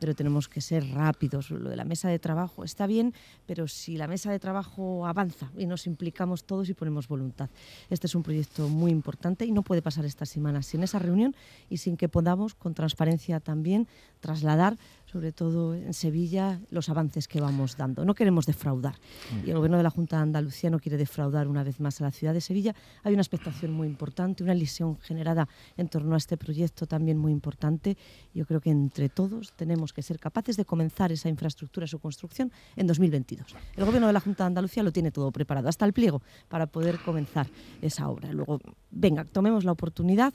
pero 0.00 0.14
tenemos 0.14 0.48
que 0.48 0.62
ser 0.62 0.88
rápidos. 0.88 1.50
Lo 1.50 1.68
de 1.68 1.76
la 1.76 1.84
mesa 1.84 2.08
de 2.08 2.18
trabajo 2.18 2.64
está 2.64 2.86
bien, 2.86 3.12
pero 3.44 3.68
si 3.68 3.98
la 3.98 4.08
mesa 4.08 4.32
de 4.32 4.38
trabajo 4.38 5.06
avanza 5.06 5.50
y 5.54 5.66
nos 5.66 5.86
implicamos 5.86 6.44
todos 6.44 6.70
y 6.70 6.72
ponemos 6.72 7.08
voluntad. 7.08 7.50
Este 7.90 8.06
es 8.06 8.14
un 8.14 8.22
proyecto 8.22 8.70
muy 8.70 8.90
importante 8.90 9.44
y 9.44 9.52
no 9.52 9.60
puede 9.60 9.82
pasar 9.82 10.06
esta 10.06 10.24
semana 10.24 10.62
sin 10.62 10.82
esa 10.82 10.98
reunión 10.98 11.36
y 11.68 11.76
sin 11.76 11.98
que 11.98 12.08
podamos, 12.08 12.54
con 12.54 12.72
transparencia 12.72 13.38
también, 13.38 13.86
trasladar 14.20 14.78
sobre 15.06 15.32
todo 15.32 15.74
en 15.74 15.94
Sevilla, 15.94 16.60
los 16.70 16.88
avances 16.88 17.28
que 17.28 17.40
vamos 17.40 17.76
dando. 17.76 18.04
No 18.04 18.14
queremos 18.14 18.44
defraudar. 18.44 18.96
Y 19.44 19.50
el 19.50 19.56
Gobierno 19.56 19.76
de 19.76 19.82
la 19.84 19.90
Junta 19.90 20.16
de 20.16 20.22
Andalucía 20.22 20.68
no 20.68 20.80
quiere 20.80 20.98
defraudar 20.98 21.48
una 21.48 21.62
vez 21.62 21.80
más 21.80 22.00
a 22.00 22.04
la 22.04 22.10
ciudad 22.10 22.34
de 22.34 22.40
Sevilla. 22.40 22.74
Hay 23.04 23.12
una 23.12 23.22
expectación 23.22 23.72
muy 23.72 23.86
importante, 23.86 24.42
una 24.42 24.54
ilusión 24.54 24.98
generada 24.98 25.48
en 25.76 25.88
torno 25.88 26.14
a 26.14 26.18
este 26.18 26.36
proyecto 26.36 26.86
también 26.86 27.18
muy 27.18 27.32
importante. 27.32 27.96
Yo 28.34 28.46
creo 28.46 28.60
que 28.60 28.70
entre 28.70 29.08
todos 29.08 29.52
tenemos 29.56 29.92
que 29.92 30.02
ser 30.02 30.18
capaces 30.18 30.56
de 30.56 30.64
comenzar 30.64 31.12
esa 31.12 31.28
infraestructura, 31.28 31.86
su 31.86 32.00
construcción, 32.00 32.50
en 32.74 32.86
2022. 32.86 33.54
El 33.76 33.84
Gobierno 33.84 34.08
de 34.08 34.12
la 34.12 34.20
Junta 34.20 34.44
de 34.44 34.48
Andalucía 34.48 34.82
lo 34.82 34.92
tiene 34.92 35.12
todo 35.12 35.30
preparado, 35.30 35.68
hasta 35.68 35.84
el 35.84 35.92
pliego, 35.92 36.20
para 36.48 36.66
poder 36.66 36.98
comenzar 36.98 37.46
esa 37.80 38.08
obra. 38.08 38.32
Luego, 38.32 38.60
venga, 38.90 39.24
tomemos 39.24 39.64
la 39.64 39.72
oportunidad 39.72 40.34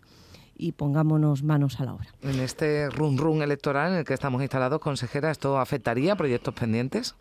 y 0.62 0.74
pongámonos 0.74 1.42
manos 1.42 1.80
a 1.80 1.86
la 1.86 1.96
obra. 1.96 2.08
En 2.22 2.40
este 2.40 2.88
run 2.92 3.18
run 3.18 3.42
electoral 3.42 3.94
en 3.94 3.98
el 4.00 4.06
que 4.06 4.14
estamos 4.14 4.42
instalados, 4.44 4.80
consejera, 4.80 5.32
¿esto 5.32 5.58
afectaría 5.58 6.16
proyectos 6.16 6.54
pendientes? 6.54 7.16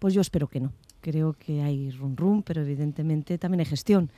Pues 0.00 0.12
yo 0.12 0.20
espero 0.20 0.48
que 0.48 0.58
no. 0.58 0.72
Creo 1.00 1.34
que 1.34 1.62
hay 1.62 1.90
run 1.92 2.16
run, 2.16 2.42
pero 2.42 2.62
evidentemente 2.62 3.38
también 3.38 3.60
hay 3.60 3.66
gestión. 3.66 4.10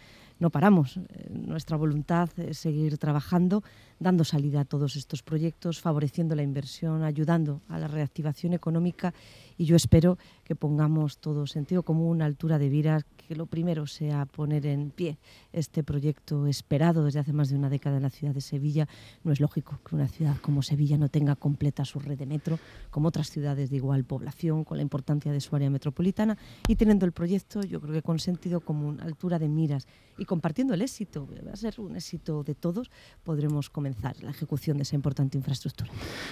No 0.42 0.50
paramos. 0.50 0.96
Eh, 0.96 1.28
nuestra 1.30 1.76
voluntad 1.76 2.28
es 2.36 2.58
seguir 2.58 2.98
trabajando, 2.98 3.62
dando 4.00 4.24
salida 4.24 4.62
a 4.62 4.64
todos 4.64 4.96
estos 4.96 5.22
proyectos, 5.22 5.80
favoreciendo 5.80 6.34
la 6.34 6.42
inversión, 6.42 7.04
ayudando 7.04 7.60
a 7.68 7.78
la 7.78 7.86
reactivación 7.86 8.52
económica 8.52 9.14
y 9.56 9.64
yo 9.64 9.76
espero 9.76 10.18
que 10.42 10.56
pongamos 10.56 11.18
todo 11.18 11.46
sentido 11.46 11.84
común, 11.84 12.22
altura 12.22 12.58
de 12.58 12.68
viras, 12.68 13.04
que 13.16 13.36
lo 13.36 13.46
primero 13.46 13.86
sea 13.86 14.26
poner 14.26 14.66
en 14.66 14.90
pie 14.90 15.18
este 15.52 15.84
proyecto 15.84 16.48
esperado 16.48 17.04
desde 17.04 17.20
hace 17.20 17.32
más 17.32 17.48
de 17.48 17.56
una 17.56 17.70
década 17.70 17.98
en 17.98 18.02
la 18.02 18.10
ciudad 18.10 18.34
de 18.34 18.40
Sevilla. 18.40 18.88
No 19.22 19.30
es 19.30 19.38
lógico 19.38 19.78
que 19.86 19.94
una 19.94 20.08
ciudad 20.08 20.36
como 20.38 20.62
Sevilla 20.62 20.98
no 20.98 21.08
tenga 21.08 21.36
completa 21.36 21.84
su 21.84 22.00
red 22.00 22.18
de 22.18 22.26
metro, 22.26 22.58
como 22.90 23.08
otras 23.08 23.30
ciudades 23.30 23.70
de 23.70 23.76
igual 23.76 24.02
población, 24.02 24.64
con 24.64 24.76
la 24.78 24.82
importancia 24.82 25.30
de 25.30 25.40
su 25.40 25.54
área 25.54 25.70
metropolitana, 25.70 26.36
y 26.66 26.74
teniendo 26.74 27.06
el 27.06 27.12
proyecto, 27.12 27.62
yo 27.62 27.80
creo 27.80 27.94
que 27.94 28.02
con 28.02 28.18
sentido 28.18 28.60
común, 28.60 29.00
altura 29.00 29.38
de 29.38 29.48
miras 29.48 29.86
y 30.18 30.24
compartiendo 30.32 30.72
el 30.72 30.80
éxito, 30.80 31.28
va 31.46 31.52
a 31.52 31.56
ser 31.56 31.74
un 31.76 31.94
éxito 31.94 32.42
de 32.42 32.54
todos, 32.54 32.90
podremos 33.22 33.68
comenzar 33.68 34.16
la 34.22 34.30
ejecución 34.30 34.78
de 34.78 34.84
esa 34.84 34.96
importante 34.96 35.36
infraestructura. 35.36 35.90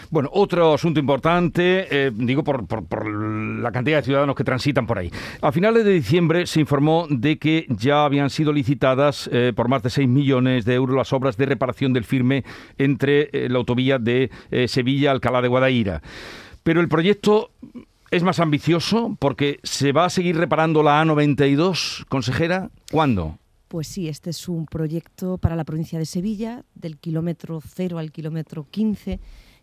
Bueno, 0.09 0.31
otro 0.33 0.73
asunto 0.73 0.99
importante, 0.99 1.87
eh, 1.91 2.11
digo 2.11 2.43
por, 2.43 2.65
la 3.61 3.71
cantidad 3.71 3.99
de 3.99 4.03
ciudadanos 4.03 4.35
que 4.35 4.43
transitan 4.43 4.87
por 4.87 4.99
ahí. 4.99 5.11
A 5.43 5.53
finales 5.53 5.85
de 5.85 5.93
diciembre 5.93 6.47
se 6.47 6.61
informó 6.61 7.09
de 7.11 7.39
que 7.39 7.67
ya 7.69 8.07
habían 8.07 8.31
sido 8.31 8.55
licitadas 8.55 9.29
eh, 9.35 9.53
por 9.55 9.69
más 9.69 9.83
de 9.83 9.91
6 9.91 10.09
millones 10.09 10.65
de 10.65 10.77
euros 10.77 10.97
las 10.97 11.13
obras 11.13 11.37
de 11.37 11.45
reparación 11.45 11.93
del 11.93 12.05
firme 12.05 12.43
entre 12.79 13.29
eh, 13.35 13.51
la 13.51 13.59
autovía 13.59 13.99
de 13.99 14.31
eh, 14.51 14.67
Sevilla-Alcalá 14.67 15.43
de 15.43 15.49
Guadaira. 15.49 16.01
Pero 16.63 16.81
el 16.81 16.89
proyecto 16.89 17.51
es 18.11 18.23
más 18.23 18.41
ambicioso 18.41 19.15
porque 19.21 19.61
se 19.63 19.93
va 19.93 20.07
a 20.07 20.11
seguir 20.11 20.39
reparando 20.39 20.83
la 20.83 21.05
A92, 21.05 22.07
consejera. 22.09 22.71
¿Cuándo? 22.91 23.40
Pues 23.71 23.87
sí, 23.87 24.09
este 24.09 24.31
es 24.31 24.49
un 24.49 24.67
proyecto 24.67 25.39
para 25.39 25.55
la 25.55 25.63
provincia 25.63 25.97
de 25.97 26.05
Sevilla, 26.05 26.65
del 26.75 26.99
kilómetro 26.99 27.61
0 27.65 28.01
al 28.01 28.11
kilómetro 28.11 28.67
15 28.69 29.21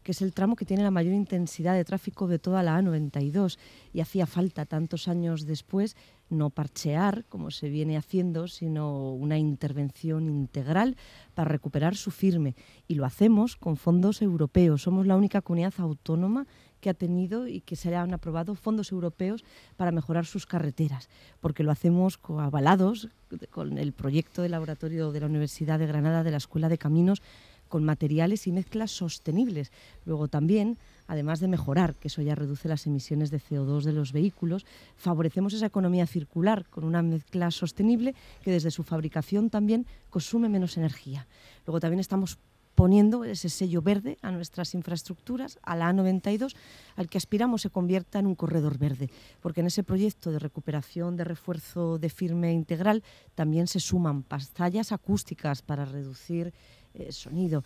que 0.07 0.13
es 0.13 0.21
el 0.21 0.33
tramo 0.33 0.55
que 0.55 0.63
tiene 0.63 0.83
la 0.83 0.91
mayor 0.91 1.13
intensidad 1.13 1.73
de 1.73 1.83
tráfico 1.83 2.27
de 2.27 2.39
toda 2.39 2.63
la 2.63 2.79
A92 2.79 3.57
y 3.91 3.99
hacía 3.99 4.25
falta 4.25 4.65
tantos 4.65 5.09
años 5.09 5.45
después 5.45 5.97
no 6.29 6.49
parchear, 6.49 7.25
como 7.25 7.51
se 7.51 7.67
viene 7.67 7.97
haciendo, 7.97 8.47
sino 8.47 9.11
una 9.11 9.37
intervención 9.37 10.29
integral 10.29 10.95
para 11.33 11.51
recuperar 11.51 11.97
su 11.97 12.11
firme. 12.11 12.55
Y 12.87 12.95
lo 12.95 13.03
hacemos 13.03 13.57
con 13.57 13.75
fondos 13.75 14.21
europeos. 14.21 14.83
Somos 14.83 15.07
la 15.07 15.17
única 15.17 15.41
comunidad 15.41 15.73
autónoma 15.77 16.47
ha 16.89 16.93
tenido 16.93 17.47
y 17.47 17.61
que 17.61 17.75
se 17.75 17.95
han 17.95 18.13
aprobado 18.13 18.55
fondos 18.55 18.91
europeos 18.91 19.43
para 19.75 19.91
mejorar 19.91 20.25
sus 20.25 20.45
carreteras, 20.45 21.09
porque 21.39 21.63
lo 21.63 21.71
hacemos 21.71 22.19
avalados 22.27 23.09
con 23.51 23.77
el 23.77 23.93
proyecto 23.93 24.41
de 24.41 24.49
laboratorio 24.49 25.11
de 25.11 25.19
la 25.19 25.25
Universidad 25.25 25.79
de 25.79 25.87
Granada 25.87 26.23
de 26.23 26.31
la 26.31 26.37
Escuela 26.37 26.69
de 26.69 26.77
Caminos 26.77 27.21
con 27.67 27.83
materiales 27.83 28.47
y 28.47 28.51
mezclas 28.51 28.91
sostenibles. 28.91 29.71
Luego 30.05 30.27
también, 30.27 30.77
además 31.07 31.39
de 31.39 31.47
mejorar, 31.47 31.95
que 31.95 32.07
eso 32.07 32.21
ya 32.21 32.35
reduce 32.35 32.67
las 32.67 32.87
emisiones 32.87 33.29
de 33.29 33.39
CO2 33.39 33.83
de 33.83 33.93
los 33.93 34.13
vehículos, 34.13 34.65
favorecemos 34.95 35.53
esa 35.53 35.65
economía 35.65 36.07
circular 36.07 36.65
con 36.69 36.83
una 36.83 37.01
mezcla 37.01 37.51
sostenible 37.51 38.15
que 38.41 38.51
desde 38.51 38.71
su 38.71 38.83
fabricación 38.83 39.49
también 39.49 39.85
consume 40.09 40.49
menos 40.49 40.77
energía. 40.77 41.27
Luego 41.65 41.79
también 41.79 41.99
estamos 41.99 42.37
poniendo 42.77 43.23
ese 43.23 43.49
sello 43.49 43.81
verde 43.81 44.19
a 44.21 44.29
nuestras 44.29 44.75
infraestructuras, 44.75 45.57
a 45.63 45.75
la 45.75 45.91
A92, 45.91 46.55
al 46.95 47.09
que 47.09 47.17
aspiramos 47.17 47.63
se 47.63 47.71
convierta 47.71 48.19
en 48.19 48.27
un 48.27 48.35
corredor 48.35 48.77
verde, 48.77 49.09
porque 49.41 49.61
en 49.61 49.67
ese 49.67 49.81
proyecto 49.81 50.29
de 50.29 50.37
recuperación, 50.37 51.17
de 51.17 51.23
refuerzo 51.23 51.97
de 51.97 52.11
firme 52.11 52.53
integral, 52.53 53.01
también 53.33 53.65
se 53.65 53.79
suman 53.79 54.21
pantallas 54.21 54.91
acústicas 54.91 55.63
para 55.63 55.85
reducir 55.85 56.53
eh, 56.93 57.11
sonido. 57.11 57.63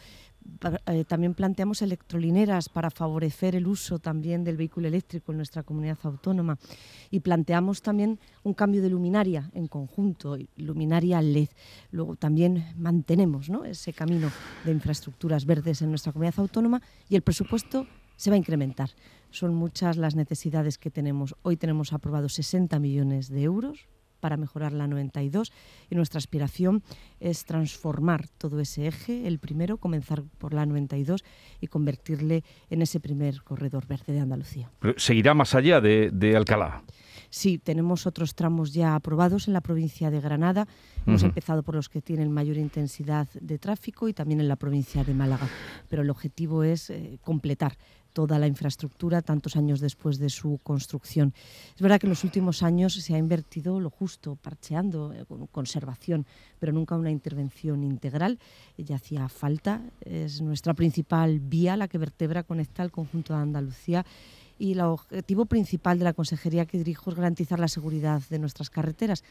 Eh, 0.88 1.06
también 1.06 1.34
planteamos 1.34 1.82
electrolineras 1.82 2.68
para 2.68 2.90
favorecer 2.90 3.56
el 3.56 3.68
uso 3.68 4.00
también 4.00 4.44
del 4.44 4.58
vehículo 4.58 4.88
eléctrico 4.88 5.32
en 5.32 5.38
nuestra 5.38 5.64
comunidad 5.64 6.00
autónoma 6.04 6.58
y 7.12 7.20
planteamos 7.20 7.82
también 7.82 8.20
un 8.44 8.54
cambio 8.54 8.82
de 8.82 8.90
luminaria 8.90 9.52
en 9.54 9.68
conjunto, 9.68 10.38
luminaria 10.58 11.22
LED. 11.22 11.50
Luego 11.92 12.16
también 12.16 12.74
mantenemos 12.78 13.50
ese 13.66 13.94
camino 13.94 14.32
de 14.66 14.72
infraestructuras 14.72 15.46
verdes 15.46 15.82
en 15.82 15.90
nuestra 15.90 16.12
comunidad 16.12 16.40
autónoma 16.40 16.82
y 17.08 17.16
el 17.16 17.22
presupuesto 17.22 17.86
se 18.16 18.30
va 18.30 18.36
a 18.36 18.40
incrementar. 18.40 18.90
Son 19.30 19.54
muchas 19.54 19.98
las 19.98 20.16
necesidades 20.16 20.78
que 20.78 20.92
tenemos. 20.92 21.36
Hoy 21.44 21.56
tenemos 21.56 21.94
aprobados 21.94 22.34
60 22.34 22.80
millones 22.80 23.30
de 23.30 23.44
euros 23.44 23.88
para 24.22 24.38
mejorar 24.38 24.72
la 24.72 24.88
92 24.88 25.52
y 25.90 25.96
nuestra 25.96 26.20
aspiración 26.20 26.84
es 27.20 27.44
transformar 27.44 28.30
todo 28.38 28.62
ese 28.62 28.88
eje, 28.88 29.28
el 29.28 29.40
primero, 29.40 29.78
comenzar 29.78 30.24
por 30.38 30.54
la 30.54 30.66
92 30.66 31.26
y 31.60 31.68
convertirle 31.68 32.44
en 32.70 32.82
ese 32.82 33.00
primer 33.00 33.44
corredor 33.44 33.86
verde 33.88 34.14
de 34.14 34.20
Andalucía. 34.22 34.72
¿Seguirá 34.96 35.34
más 35.34 35.54
allá 35.56 35.82
de, 35.82 36.34
Alcalá? 36.36 36.84
Sí, 37.30 37.58
tenemos 37.58 38.06
otros 38.08 38.36
tramos 38.36 38.74
ya 38.74 38.96
aprobados 38.96 39.48
en 39.48 39.54
la 39.54 39.62
provincia 39.62 40.12
de 40.12 40.20
Granada. 40.20 40.68
Hemos 41.08 41.24
empezado 41.24 41.64
por 41.64 41.76
los 41.76 41.88
que 41.88 42.02
tienen 42.02 42.32
mayor 42.32 42.58
intensidad 42.58 43.28
de 43.34 43.58
tráfico 43.58 44.10
y 44.10 44.14
también 44.14 44.42
en 44.42 44.50
la 44.50 44.58
provincia 44.58 45.04
de 45.04 45.14
Málaga. 45.14 45.48
Pero 45.90 46.02
el 46.02 46.10
objetivo 46.10 46.64
es 46.64 46.90
eh, 46.90 47.20
completar 47.24 47.78
toda 48.14 48.40
la 48.40 48.48
infraestructura 48.48 49.22
tantos 49.22 49.56
años 49.56 49.80
después 49.80 50.20
de 50.20 50.30
su 50.30 50.60
construcción. 50.64 51.34
Es 51.76 51.82
verdad 51.82 52.00
que 52.00 52.08
en 52.08 52.12
los 52.12 52.24
últimos 52.24 52.64
años 52.64 52.94
se 52.94 53.16
ha 53.16 53.18
invertido 53.18 53.80
lo 53.80 53.90
justo, 53.90 54.36
parcheando, 54.36 55.14
eh, 55.14 55.26
con 55.26 55.48
conservación, 55.48 56.26
pero 56.60 56.74
nunca 56.74 56.96
una 56.96 57.12
intervención 57.12 57.84
integral. 57.84 58.40
Ya 58.78 58.96
hacía 58.96 59.28
falta, 59.30 59.82
es 60.02 60.42
nuestra 60.42 60.74
principal 60.74 61.40
vía, 61.40 61.78
la 61.78 61.88
que 61.88 61.98
vertebra, 61.98 62.44
conecta 62.44 62.84
el 62.84 62.92
conjunto 62.92 63.34
de 63.34 63.42
Andalucía 63.42 64.06
y 64.58 64.74
el 64.74 64.82
objetivo 64.82 65.46
principal 65.46 65.98
de 65.98 66.04
la 66.04 66.14
consejería 66.14 66.66
que 66.66 66.78
dirijo 66.78 67.10
es 67.10 67.16
garantizar 67.16 67.60
la 67.60 67.68
seguridad 67.68 68.22
de 68.30 68.40
nuestras 68.40 68.70
carreteras. 68.70 69.24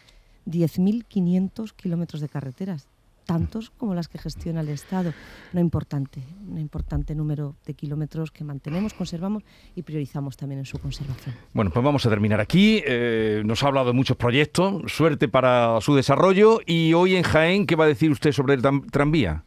10.500 0.47 1.73
kilómetros 1.75 2.21
de 2.21 2.29
carreteras, 2.29 2.89
tantos 3.31 3.71
como 3.71 3.95
las 3.95 4.09
que 4.09 4.19
gestiona 4.19 4.61
el 4.61 4.71
Estado. 4.71 5.13
Una 5.53 5.61
importante, 5.61 6.21
un 6.49 6.59
importante 6.59 7.15
número 7.15 7.55
de 7.65 7.75
kilómetros 7.75 8.33
que 8.33 8.43
mantenemos, 8.43 8.93
conservamos 8.93 9.45
y 9.77 9.83
priorizamos 9.83 10.37
también 10.37 10.59
en 10.59 10.67
su 10.67 10.81
conservación. 10.81 11.37
Bueno, 11.53 11.71
pues 11.71 11.85
vamos 11.85 12.05
a 12.05 12.11
terminar 12.11 12.41
aquí. 12.41 12.83
Eh, 12.85 13.43
nos 13.47 13.63
ha 13.63 13.69
hablado 13.69 13.87
de 13.87 13.93
muchos 13.93 14.17
proyectos, 14.17 14.83
suerte 14.93 15.29
para 15.29 15.81
su 15.81 15.95
desarrollo 15.95 16.59
y 16.67 16.93
hoy 16.93 17.15
en 17.15 17.23
Jaén, 17.23 17.67
¿qué 17.67 17.77
va 17.77 17.85
a 17.85 17.87
decir 17.87 18.11
usted 18.11 18.33
sobre 18.33 18.55
el 18.55 18.63
tranvía? 18.91 19.45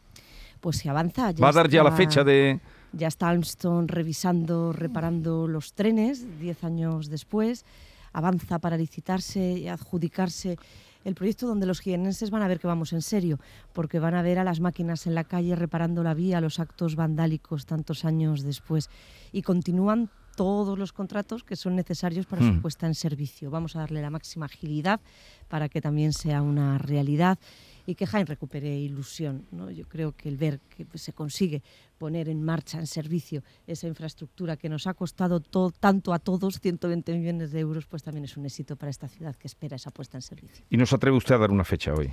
Pues 0.62 0.78
se 0.78 0.90
avanza. 0.90 1.34
¿Va 1.34 1.50
a 1.50 1.52
dar 1.52 1.68
ya 1.68 1.84
la 1.84 1.92
fecha 1.92 2.24
de...? 2.24 2.62
Ya 2.94 3.10
está 3.10 3.28
Alstom 3.28 3.88
revisando, 3.88 4.72
reparando 4.72 5.46
los 5.46 5.74
trenes, 5.74 6.40
diez 6.40 6.64
años 6.64 7.10
después. 7.10 7.66
Avanza 8.14 8.60
para 8.60 8.78
licitarse 8.78 9.42
y 9.42 9.68
adjudicarse 9.68 10.58
el 11.04 11.16
proyecto 11.16 11.48
donde 11.48 11.66
los 11.66 11.82
jienenses 11.82 12.32
van 12.32 12.42
a 12.42 12.48
ver 12.48 12.60
que 12.60 12.68
vamos 12.68 12.94
en 12.94 13.02
serio, 13.02 13.40
porque 13.74 14.00
van 14.00 14.16
a 14.16 14.22
ver 14.22 14.40
a 14.40 14.44
las 14.44 14.60
máquinas 14.60 15.08
en 15.08 15.16
la 15.16 15.24
calle 15.24 15.56
reparando 15.56 16.04
la 16.04 16.14
vía, 16.14 16.42
los 16.42 16.60
actos 16.60 16.96
vandálicos 16.96 17.66
tantos 17.66 18.06
años 18.06 18.44
después. 18.44 18.90
Y 19.32 19.42
continúan 19.42 20.10
todos 20.36 20.78
los 20.78 20.94
contratos 20.94 21.44
que 21.44 21.56
son 21.56 21.76
necesarios 21.76 22.26
para 22.26 22.42
su 22.42 22.54
mm. 22.54 22.62
puesta 22.62 22.88
en 22.88 22.96
servicio. 22.96 23.52
Vamos 23.52 23.76
a 23.76 23.80
darle 23.80 24.02
la 24.02 24.10
máxima 24.10 24.46
agilidad 24.46 25.00
para 25.48 25.70
que 25.70 25.82
también 25.82 26.14
sea 26.14 26.42
una 26.42 26.78
realidad 26.78 27.38
y 27.86 27.96
que 27.96 28.06
Jaén 28.06 28.28
recupere 28.28 28.78
ilusión. 28.78 29.46
¿no? 29.52 29.72
Yo 29.72 29.88
creo 29.88 30.14
que 30.14 30.30
el 30.30 30.38
ver 30.38 30.60
que 30.76 30.86
pues, 30.86 31.04
se 31.04 31.14
consigue 31.14 31.62
poner 31.98 32.30
en 32.30 32.44
marcha, 32.44 32.80
en 32.80 32.88
servicio, 32.88 33.44
esa 33.68 33.88
infraestructura 33.88 34.58
que 34.58 34.70
nos 34.70 34.88
ha 34.88 34.94
costado 34.94 35.40
tanto 35.40 36.14
a 36.14 36.20
todos, 36.20 36.60
120 36.60 37.14
millones 37.14 37.52
de 37.52 37.60
euros, 37.60 37.86
pues 37.86 38.04
también 38.04 38.26
es 38.26 38.36
un 38.36 38.46
éxito 38.46 38.76
para 38.76 38.90
esta 38.90 39.08
ciudad 39.08 39.36
que 39.36 39.48
espera 39.48 39.76
esa 39.76 39.92
puesta 39.92 40.18
en 40.18 40.22
servicio. 40.22 40.66
¿Y 40.70 40.78
nos 40.78 40.92
atreve 40.94 41.18
usted 41.18 41.36
a 41.36 41.38
dar 41.38 41.52
una 41.52 41.64
fecha 41.64 41.94
hoy? 41.94 42.10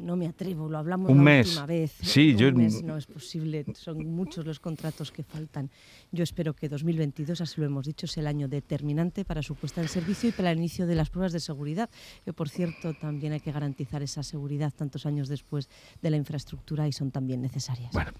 No 0.00 0.16
me 0.16 0.26
atrevo, 0.26 0.68
lo 0.68 0.78
hablamos 0.78 1.10
un 1.10 1.18
la 1.18 1.22
mes. 1.22 1.46
última 1.48 1.66
vez. 1.66 1.92
Sí, 2.02 2.32
un 2.32 2.36
yo 2.38 2.52
mes 2.52 2.82
no 2.82 2.96
es 2.96 3.06
posible, 3.06 3.64
son 3.74 4.06
muchos 4.10 4.44
los 4.46 4.60
contratos 4.60 5.12
que 5.12 5.22
faltan. 5.22 5.70
Yo 6.12 6.24
espero 6.24 6.54
que 6.54 6.68
2022, 6.68 7.40
así 7.40 7.60
lo 7.60 7.66
hemos 7.66 7.86
dicho, 7.86 8.06
sea 8.06 8.22
el 8.22 8.26
año 8.26 8.48
determinante 8.48 9.24
para 9.24 9.42
su 9.42 9.54
puesta 9.54 9.80
en 9.80 9.88
servicio 9.88 10.28
y 10.28 10.32
para 10.32 10.50
el 10.50 10.58
inicio 10.58 10.86
de 10.86 10.94
las 10.94 11.10
pruebas 11.10 11.32
de 11.32 11.40
seguridad, 11.40 11.88
que 12.24 12.32
por 12.32 12.48
cierto 12.48 12.94
también 12.94 13.32
hay 13.32 13.40
que 13.40 13.52
garantizar 13.52 14.02
esa 14.02 14.22
seguridad 14.22 14.72
tantos 14.76 15.06
años 15.06 15.28
después 15.28 15.68
de 16.02 16.10
la 16.10 16.16
infraestructura 16.16 16.88
y 16.88 16.92
son 16.92 17.10
también 17.10 17.40
necesarias. 17.42 17.92
Bueno. 17.92 18.10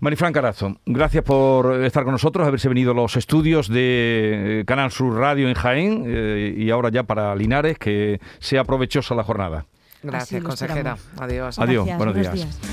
Marifran 0.00 0.32
Carazo, 0.32 0.80
gracias 0.84 1.22
por 1.22 1.84
estar 1.84 2.02
con 2.04 2.12
nosotros, 2.12 2.46
haberse 2.46 2.68
venido 2.68 2.92
a 2.92 2.94
los 2.94 3.16
estudios 3.16 3.68
de 3.68 4.60
eh, 4.60 4.64
Canal 4.64 4.90
Sur 4.90 5.16
Radio 5.16 5.48
en 5.48 5.54
Jaén 5.54 6.04
eh, 6.06 6.54
y 6.56 6.70
ahora 6.70 6.90
ya 6.90 7.04
para 7.04 7.34
Linares, 7.36 7.78
que 7.78 8.20
sea 8.40 8.64
provechosa 8.64 9.14
la 9.14 9.22
jornada. 9.22 9.66
Gracias, 10.02 10.42
consejera. 10.42 10.94
esperamos. 10.94 11.00
Adiós. 11.18 11.58
Adiós, 11.58 11.86
Gracias, 11.86 11.98
buenos 11.98 12.14
buenos 12.14 12.32
días. 12.32 12.50
días. 12.50 12.70